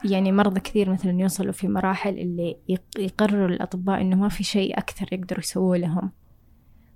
[0.05, 4.77] يعني مرضى كثير مثلا يوصلوا في مراحل اللي يق- يقرروا الأطباء إنه ما في شيء
[4.77, 6.11] أكثر يقدروا يسووه لهم.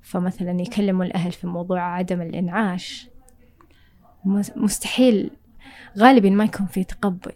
[0.01, 3.09] فمثلا يكلموا الأهل في موضوع عدم الإنعاش.
[4.25, 5.31] مس- مستحيل.
[5.97, 7.31] غالبا ما يكون في تقبل.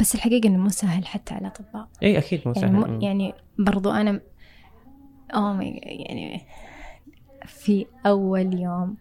[0.00, 2.90] بس الحقيقة إنه مو سهل حتى على الأطباء إي أكيد مو يعني, سهل.
[2.90, 4.20] مو يعني برضو أنا
[5.34, 6.46] أو يعني
[7.46, 8.96] في أول يوم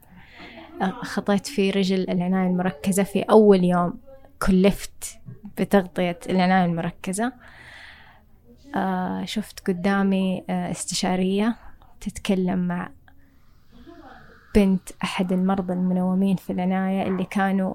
[1.01, 3.93] خطيت في رجل العناية المركزة في أول يوم
[4.47, 5.19] كلفت
[5.58, 7.34] بتغطية العناية المركزة.
[8.75, 11.56] آه شفت قدامي آه استشارية
[12.01, 12.89] تتكلم مع
[14.56, 17.73] بنت أحد المرضى المنومين في العناية اللي كانوا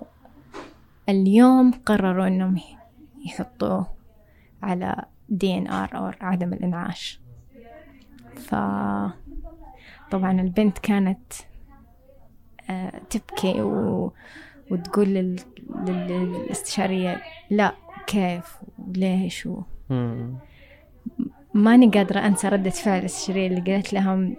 [1.09, 2.61] اليوم قرروا إنهم
[3.27, 3.87] يحطوه
[4.63, 7.21] على دي ان ار أو عدم الإنعاش.
[8.37, 8.55] ف
[10.11, 11.33] طبعا البنت كانت
[12.71, 14.13] آه، تبكي و...
[14.71, 15.41] وتقول لل...
[15.87, 16.09] لل...
[16.09, 17.75] للاستشارية لا
[18.07, 19.63] كيف وليش و...
[21.55, 24.37] ماني قادرة أنسى ردة فعل الاستشارية اللي قالت لهم.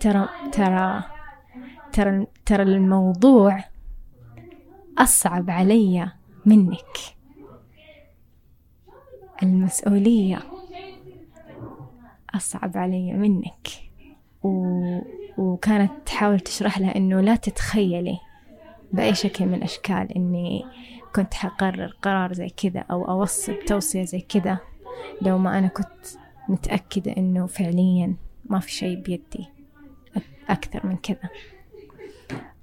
[0.00, 1.02] ترى ترى
[1.92, 3.64] ترى ترى الموضوع
[4.98, 6.12] أصعب علي
[6.46, 7.15] منك.
[9.42, 10.38] المسؤولية
[12.34, 13.68] أصعب علي منك.
[14.42, 14.98] و...
[15.38, 18.18] وكانت تحاول تشرح لها إنه لا تتخيلي
[18.92, 20.64] بأي شكل من الأشكال إني
[21.14, 24.58] كنت حقرر قرار زي كذا أو أوصي بتوصية زي كذا
[25.22, 26.06] لو ما أنا كنت
[26.48, 29.46] متأكدة إنه فعليا ما في شيء بيدي
[30.18, 31.28] أك- أكثر من كذا.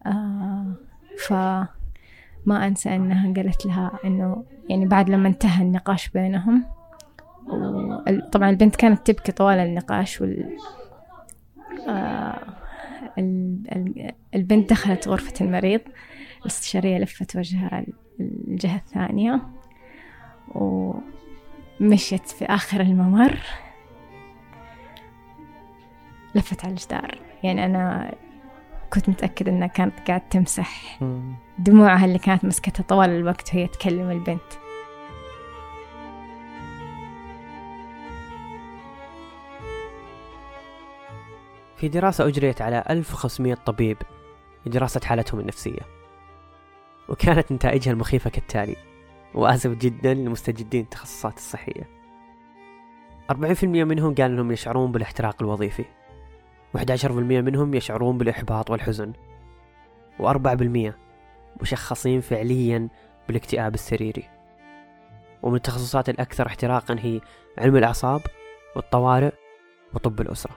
[0.06, 0.66] آه
[2.46, 6.66] فما أنسى إنها قالت لها إنه يعني بعد لما انتهى النقاش بينهم
[8.32, 10.58] طبعا البنت كانت تبكي طوال النقاش وال
[11.88, 12.40] آه
[13.18, 15.82] ال- ال- البنت دخلت غرفة المريض
[16.42, 17.86] الاستشارية لفت وجهها
[18.20, 19.42] الجهة الثانية
[20.56, 23.38] ومشيت في آخر الممر
[26.36, 27.20] لفت على الجدار.
[27.44, 28.14] يعني أنا
[28.94, 31.00] كنت متأكدة إنها كانت قاعد تمسح.
[31.60, 34.54] دموعها اللي كانت مسكتها طوال الوقت وهي تكلم البنت.
[41.78, 43.98] في دراسة أجريت على 1500 طبيب
[44.66, 45.82] لدراسة حالتهم النفسية
[47.10, 48.76] وكانت نتائجها المخيفة كالتالي
[49.34, 51.90] وآسف جدا لمستجدين التخصصات الصحية.
[53.32, 55.86] 40% منهم قالوا أنهم يشعرون بالإحتراق الوظيفي.
[56.78, 59.14] و11% منهم يشعرون بالإحباط والحزن
[60.20, 60.94] و4%
[61.62, 62.90] مشخصين فعليا
[63.28, 64.24] بالاكتئاب السريري.
[65.44, 67.22] ومن التخصصات الأكثر احتراقا هي
[67.58, 68.22] علم الأعصاب
[68.76, 69.32] والطوارئ
[69.94, 70.56] وطب الأسرة.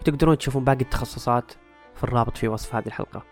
[0.00, 1.52] وتقدرون تشوفون باقي التخصصات
[1.94, 3.22] في الرابط في وصف هذه الحلقة.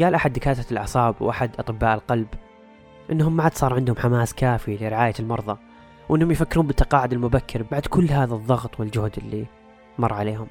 [0.00, 2.28] قال أحد دكاترة الأعصاب وأحد أطباء القلب
[3.10, 5.58] إنهم ما عاد صار عندهم حماس كافي لرعاية المرضى
[6.08, 9.46] وإنهم يفكرون بالتقاعد المبكر بعد كل هذا الضغط والجهد اللي
[9.98, 10.46] مر عليهم.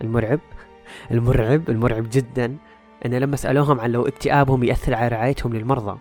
[0.00, 0.40] المرعب.
[1.10, 2.56] المرعب المرعب جدا.
[3.06, 5.98] إن لما سألوهم عن لو اكتئابهم يأثر على رعايتهم للمرضى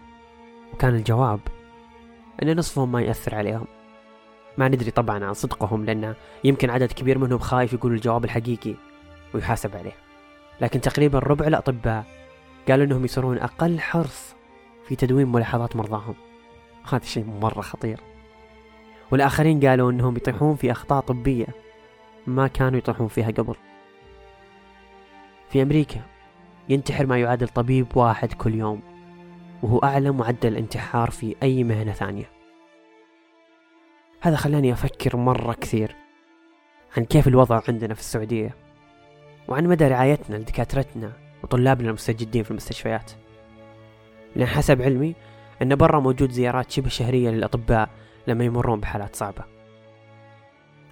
[0.73, 1.39] وكان الجواب
[2.43, 3.65] إن نصفهم ما يأثر عليهم.
[4.57, 8.75] ما ندري طبعا عن صدقهم لأن يمكن عدد كبير منهم خايف يقول الجواب الحقيقي
[9.33, 9.95] ويحاسب عليه.
[10.61, 12.05] لكن تقريبا ربع الأطباء
[12.69, 14.35] قالوا أنهم يصيرون أقل حرص
[14.87, 16.15] في تدوين ملاحظات مرضاهم.
[16.89, 17.99] هذا شيء مرة خطير.
[19.11, 21.47] والآخرين قالوا أنهم يطيحون في أخطاء طبية
[22.27, 23.55] ما كانوا يطيحون فيها قبل.
[25.49, 26.01] في أمريكا
[26.69, 28.81] ينتحر ما يعادل طبيب واحد كل يوم
[29.63, 32.29] وهو أعلى معدل انتحار في أي مهنة ثانية.
[34.21, 35.95] هذا خلاني أفكر مرة كثير
[36.97, 38.55] عن كيف الوضع عندنا في السعودية
[39.47, 41.11] وعن مدى رعايتنا لدكاترتنا
[41.43, 43.11] وطلابنا المستجدين في المستشفيات.
[44.35, 45.15] لأن حسب علمي
[45.61, 47.89] أن برا موجود زيارات شبه شهرية للأطباء
[48.27, 49.43] لما يمرون بحالات صعبة.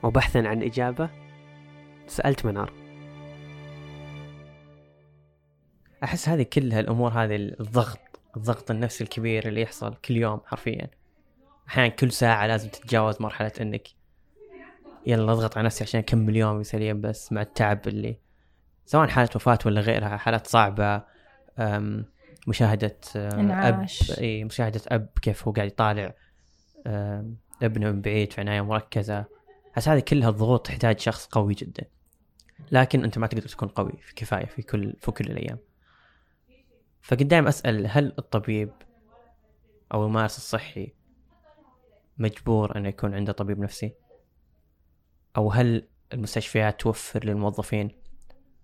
[0.03, 1.09] وبحثا عن إجابة
[2.07, 2.82] سألت منار.
[6.03, 7.99] أحس هذه كلها الأمور هذه الضغط
[8.37, 10.87] الضغط النفسي الكبير اللي يحصل كل يوم حرفيا.
[11.67, 13.87] أحيانا كل ساعة لازم تتجاوز مرحلة إنك
[15.05, 18.17] يلا أضغط على نفسي عشان أكمل يومي سليم بس مع التعب اللي
[18.85, 21.03] سواء حالة وفاة ولا غيرها حالات صعبة
[21.59, 22.05] أم،
[22.47, 24.19] مشاهدة أه، أب انعاش.
[24.19, 26.13] إي مشاهدة أب كيف هو قاعد يطالع
[27.61, 29.25] ابنه من بعيد في عناية مركزة.
[29.73, 31.83] أحس هذه كلها الضغوط تحتاج شخص قوي جدا.
[32.71, 35.57] لكن أنت ما تقدر تكون قوي في كفاية في كل في كل الأيام.
[37.03, 38.71] فكنت دائما أسأل هل الطبيب
[39.93, 40.93] أو الممارس الصحي
[42.17, 43.93] مجبور أنه يكون عنده طبيب نفسي؟
[45.37, 47.91] أو هل المستشفيات توفر للموظفين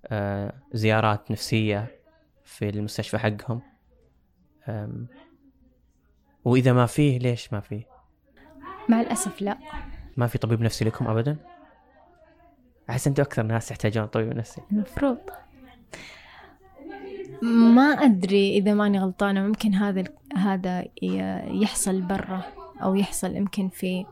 [0.05, 2.01] آه، زيارات نفسية
[2.43, 3.61] في المستشفى حقهم؟
[6.45, 7.87] وإذا ما فيه ليش ما فيه؟
[8.89, 9.57] مع الأسف لا.
[10.17, 11.37] ما في طبيب نفسي لكم أبدا؟
[12.89, 14.61] أحس أنتم أكثر ناس يحتاجون طبيب نفسي.
[14.71, 15.17] المفروض.
[17.43, 20.03] ما أدري إذا ماني غلطانة ممكن هذا
[20.35, 20.85] هذا
[21.61, 22.43] يحصل برا
[22.83, 24.05] أو يحصل يمكن في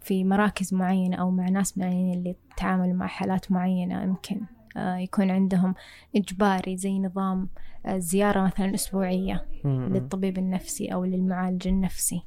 [0.00, 4.40] في مراكز معينة أو مع ناس معينين اللي يتعاملوا مع حالات معينة يمكن
[4.76, 5.74] آه، يكون عندهم
[6.16, 7.48] إجباري زي نظام
[7.86, 12.22] آه، زيارة مثلا أسبوعية للطبيب النفسي أو للمعالج النفسي.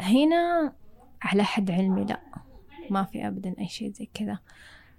[0.00, 0.72] هنا
[1.22, 2.20] على حد علمي لا
[2.90, 4.38] ما في أبدا أي شيء زي كذا.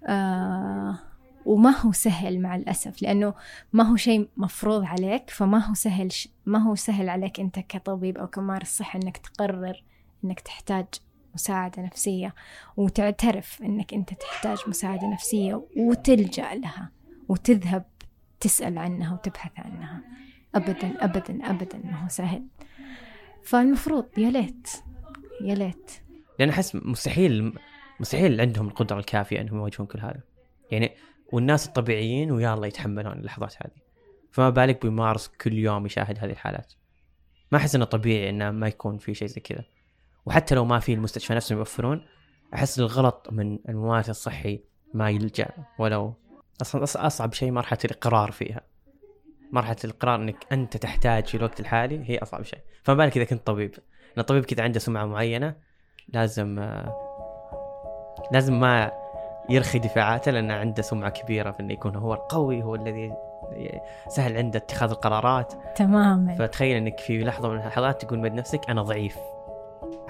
[0.07, 0.99] آه
[1.48, 3.34] وما هو سهل مع الأسف لأنه
[3.74, 6.30] ما هو شيء مفروض عليك فما هو سهل ش...
[6.45, 9.84] ما هو سهل عليك أنت كطبيب أو كمارس صحة أنك تقرر
[10.24, 10.86] أنك تحتاج
[11.34, 12.36] مساعدة نفسية
[12.78, 16.91] وتعترف أنك أنت تحتاج مساعدة نفسية وتلجأ لها
[17.30, 17.86] وتذهب
[18.39, 20.02] تسأل عنها وتبحث عنها.
[20.56, 22.43] أبدا أبدا أبدا ما هو سهل.
[23.43, 24.68] فالمفروض يا ليت
[25.41, 25.91] يا ليت.
[26.39, 27.54] لأن أحس مستحيل
[28.00, 30.22] مستحيل عندهم القدرة الكافية أنهم يواجهون كل هذا.
[30.72, 30.91] يعني
[31.32, 33.88] والناس الطبيعيين ويا الله يتحملون اللحظات هذه.
[34.32, 36.73] فما بالك بيمارس كل يوم يشاهد هذه الحالات.
[37.51, 39.63] ما أحس إنه طبيعي إنه ما يكون في شيء زي كذا.
[40.25, 42.05] وحتى لو ما في المستشفى نفسهم يوفرون
[42.53, 44.63] أحس الغلط من الممارس الصحي
[44.93, 45.47] ما يلجأ
[45.80, 46.13] ولو.
[46.61, 48.61] أصلا أص- أصعب شيء مرحلة الإقرار فيها.
[49.51, 52.59] مرحلة الإقرار إنك أنت تحتاج في الوقت الحالي هي أصعب شيء.
[52.84, 53.71] فما بالك إذا كنت طبيب.
[53.71, 55.55] لأن الطبيب كذا عنده سمعة معينة
[56.07, 57.07] لازم آه،
[58.32, 58.91] لازم ما
[59.50, 63.14] يرخي دفاعاته لأنه عنده سمعة كبيرة في إنه يكون هو القوي هو الذي
[64.08, 65.54] سهل عنده اتخاذ القرارات.
[65.76, 66.36] تماما.
[66.36, 69.18] فتخيل إنك في لحظة من اللحظات تقول من نفسك أنا ضعيف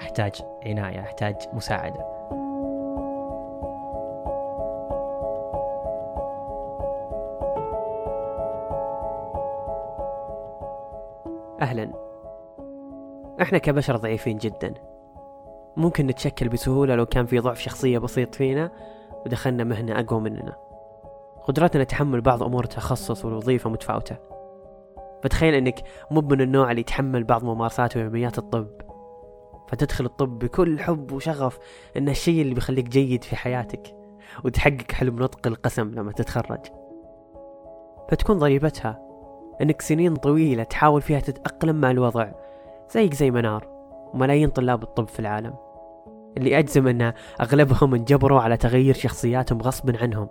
[0.00, 0.32] أحتاج
[0.66, 2.18] عناية أحتاج مساعدة.
[11.60, 11.92] أهلا.
[13.42, 14.74] إحنا كبشر ضعيفين جدا.
[15.76, 18.70] ممكن نتشكل بسهولة لو كان في ضعف شخصية بسيط فينا
[19.26, 20.56] ودخلنا مهنة أقوى مننا.
[21.44, 24.16] قدرتنا تحمل بعض أمور التخصص والوظيفة متفاوتة.
[25.22, 28.68] فتخيل أنك مو من النوع اللي يتحمل بعض ممارسات ويوميات الطب.
[29.68, 31.58] فتدخل الطب بكل حب وشغف
[31.96, 33.96] إنه الشيء اللي بيخليك جيد في حياتك
[34.44, 36.60] وتحقق حلم نطق القسم لما تتخرج.
[38.08, 39.02] فتكون ضريبتها
[39.62, 42.32] إنك سنين طويلة تحاول فيها تتأقلم مع الوضع
[42.90, 43.66] زيك زي منار
[44.14, 45.54] وملايين طلاب الطب في العالم.
[46.36, 50.28] اللي أجزم أن أغلبهم انجبروا على تغيير شخصياتهم غصبا عنهم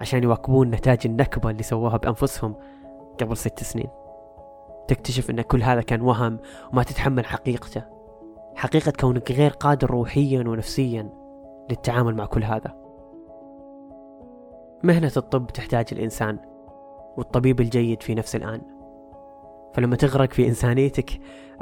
[0.00, 2.54] عشان يواكبون نتاج النكبة اللي سووها بأنفسهم
[3.20, 3.88] قبل ست سنين.
[4.88, 6.38] تكتشف أن كل هذا كان وهم
[6.72, 7.82] وما تتحمل حقيقته.
[8.56, 11.10] حقيقة كونك غير قادر روحيا ونفسيا
[11.70, 12.74] للتعامل مع كل هذا.
[14.82, 16.38] مهنة الطب تحتاج الإنسان
[17.16, 18.60] والطبيب الجيد في نفس الآن.
[19.74, 21.10] فلما تغرق في إنسانيتك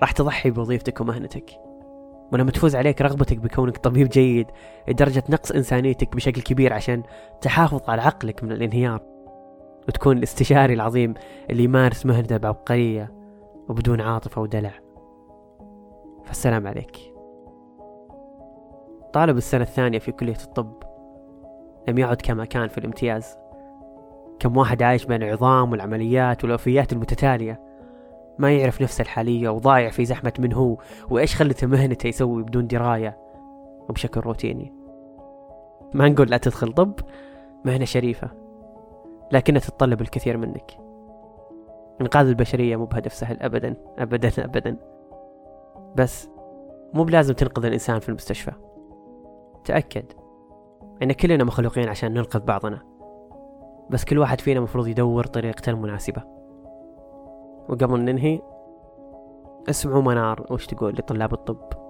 [0.01, 1.66] راح تضحي بوظيفتك ومهنتك.
[2.33, 4.47] ولما تفوز عليك رغبتك بكونك طبيب جيد
[4.89, 7.03] لدرجة نقص إنسانيتك بشكل كبير عشان
[7.41, 9.01] تحافظ على عقلك من الانهيار.
[9.89, 11.15] وتكون الاستشاري العظيم
[11.51, 13.13] اللي يمارس مهنته بعبقرية
[13.69, 14.73] وبدون عاطفة ودلع.
[16.25, 16.97] فالسلام عليك.
[19.13, 20.83] طالب السنة الثانية في كلية الطب.
[21.89, 23.37] لم يعد كما كان في الامتياز.
[24.39, 27.66] كم واحد عايش بين العظام والعمليات والوفيات المتتالية.
[28.39, 30.77] ما يعرف نفسه الحالية وضايع في زحمة من هو
[31.11, 33.19] وإيش خلته مهنته يسوي بدون دراية
[33.89, 34.73] وبشكل روتيني.
[35.95, 36.93] ما نقول لا تدخل طب
[37.65, 38.31] مهنة شريفة
[39.33, 40.79] لكنها تتطلب الكثير منك.
[42.01, 44.77] إنقاذ البشرية مو بهدف سهل أبدا أبدا أبدا.
[45.97, 46.29] بس
[46.95, 48.53] مو بلازم تنقذ الإنسان في المستشفى.
[49.65, 50.05] تأكد
[51.03, 52.83] إن كلنا مخلوقين عشان ننقذ بعضنا.
[53.91, 56.36] بس كل واحد فينا مفروض يدور طريقته المناسبة.
[57.69, 58.41] وقبل ننهي
[59.69, 61.87] اسمعوا منار وش تقول لطلاب الطب؟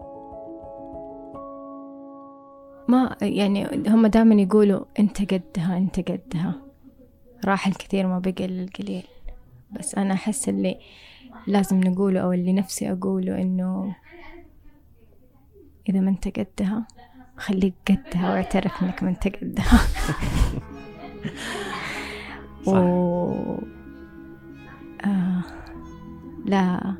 [2.89, 6.55] ما يعني هم دائما يقولوا أنت قدها أنت قدها.
[7.45, 9.07] راح الكثير ما بقى القليل.
[9.70, 10.79] بس أنا أحس اللي
[11.47, 13.95] لازم نقوله أو اللي نفسي أقوله إنه
[15.89, 16.87] إذا ما أنت قدها
[17.37, 19.81] خليك قدها واعترف إنك ما أنت قدها.
[22.66, 23.76] و
[26.47, 26.94] لا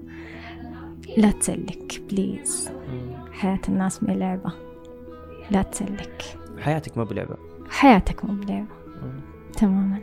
[1.17, 2.71] لا تسلك بليز
[3.33, 4.53] حياة الناس ما لعبة.
[5.51, 6.23] لا تسلك.
[6.59, 7.37] حياتك ما بلعبة.
[7.69, 8.67] حياتك مو بلعبة.
[9.53, 10.03] تماما.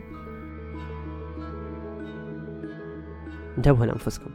[3.58, 4.30] انتبهوا لأنفسكم.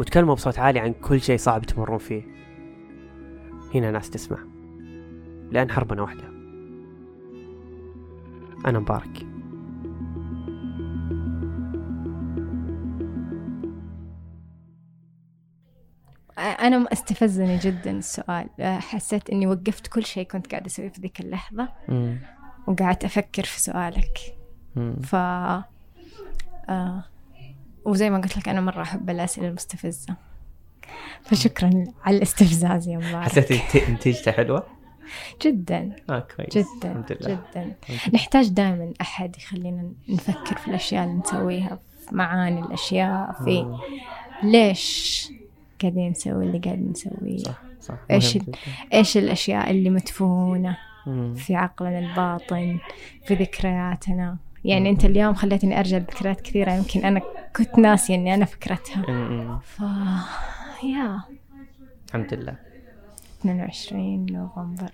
[0.00, 2.22] وتكلموا بصوت عالي عن كل شيء صعب تمرون فيه.
[3.74, 4.38] هنا ناس تسمع.
[5.50, 6.24] لأن حربنا واحدة.
[8.66, 9.26] أنا مبارك.
[16.62, 18.48] أنا استفزني جدا السؤال.
[18.60, 21.68] حسيت إني وقفت كل شيء كنت قاعدة أسويه في ذيك اللحظة.
[21.88, 22.18] مم.
[22.66, 24.18] وقعدت أفكر في سؤالك.
[24.76, 24.96] مم.
[25.02, 27.04] ف آه
[27.84, 30.16] وزي ما قلت لك أنا مرة أحب الأسئلة المستفزة.
[31.22, 33.24] فشكرا على الاستفزاز يا مبارك.
[33.24, 34.66] حسيتي نت- نتيجته حلوة؟
[35.42, 35.96] جدا.
[36.10, 36.48] آه كويس.
[36.58, 37.38] جدا الحمد لله.
[37.50, 37.74] جدا.
[38.14, 43.78] نحتاج دائما أحد يخلينا نفكر في الأشياء اللي نسويها في معاني الأشياء في.
[44.42, 45.28] ليش
[45.82, 47.38] قاعدين نسوي اللي قاعدين نسويه.
[47.38, 47.94] صح صح.
[48.10, 48.58] إيش مهم ال- جداً.
[48.94, 50.76] إيش الأشياء اللي مدفونة
[51.06, 51.34] مم.
[51.34, 52.78] في عقلنا الباطن
[53.26, 54.36] في ذكرياتنا.
[54.64, 57.20] يعني أنت اليوم خليتني أرجع لذكريات كثيرة يمكن أنا
[57.56, 59.02] كنت ناسية إني أنا فكرتها.
[59.64, 59.80] ف
[60.84, 61.20] يا.
[62.08, 62.56] الحمد لله.
[63.40, 64.90] 22 نوفمبر.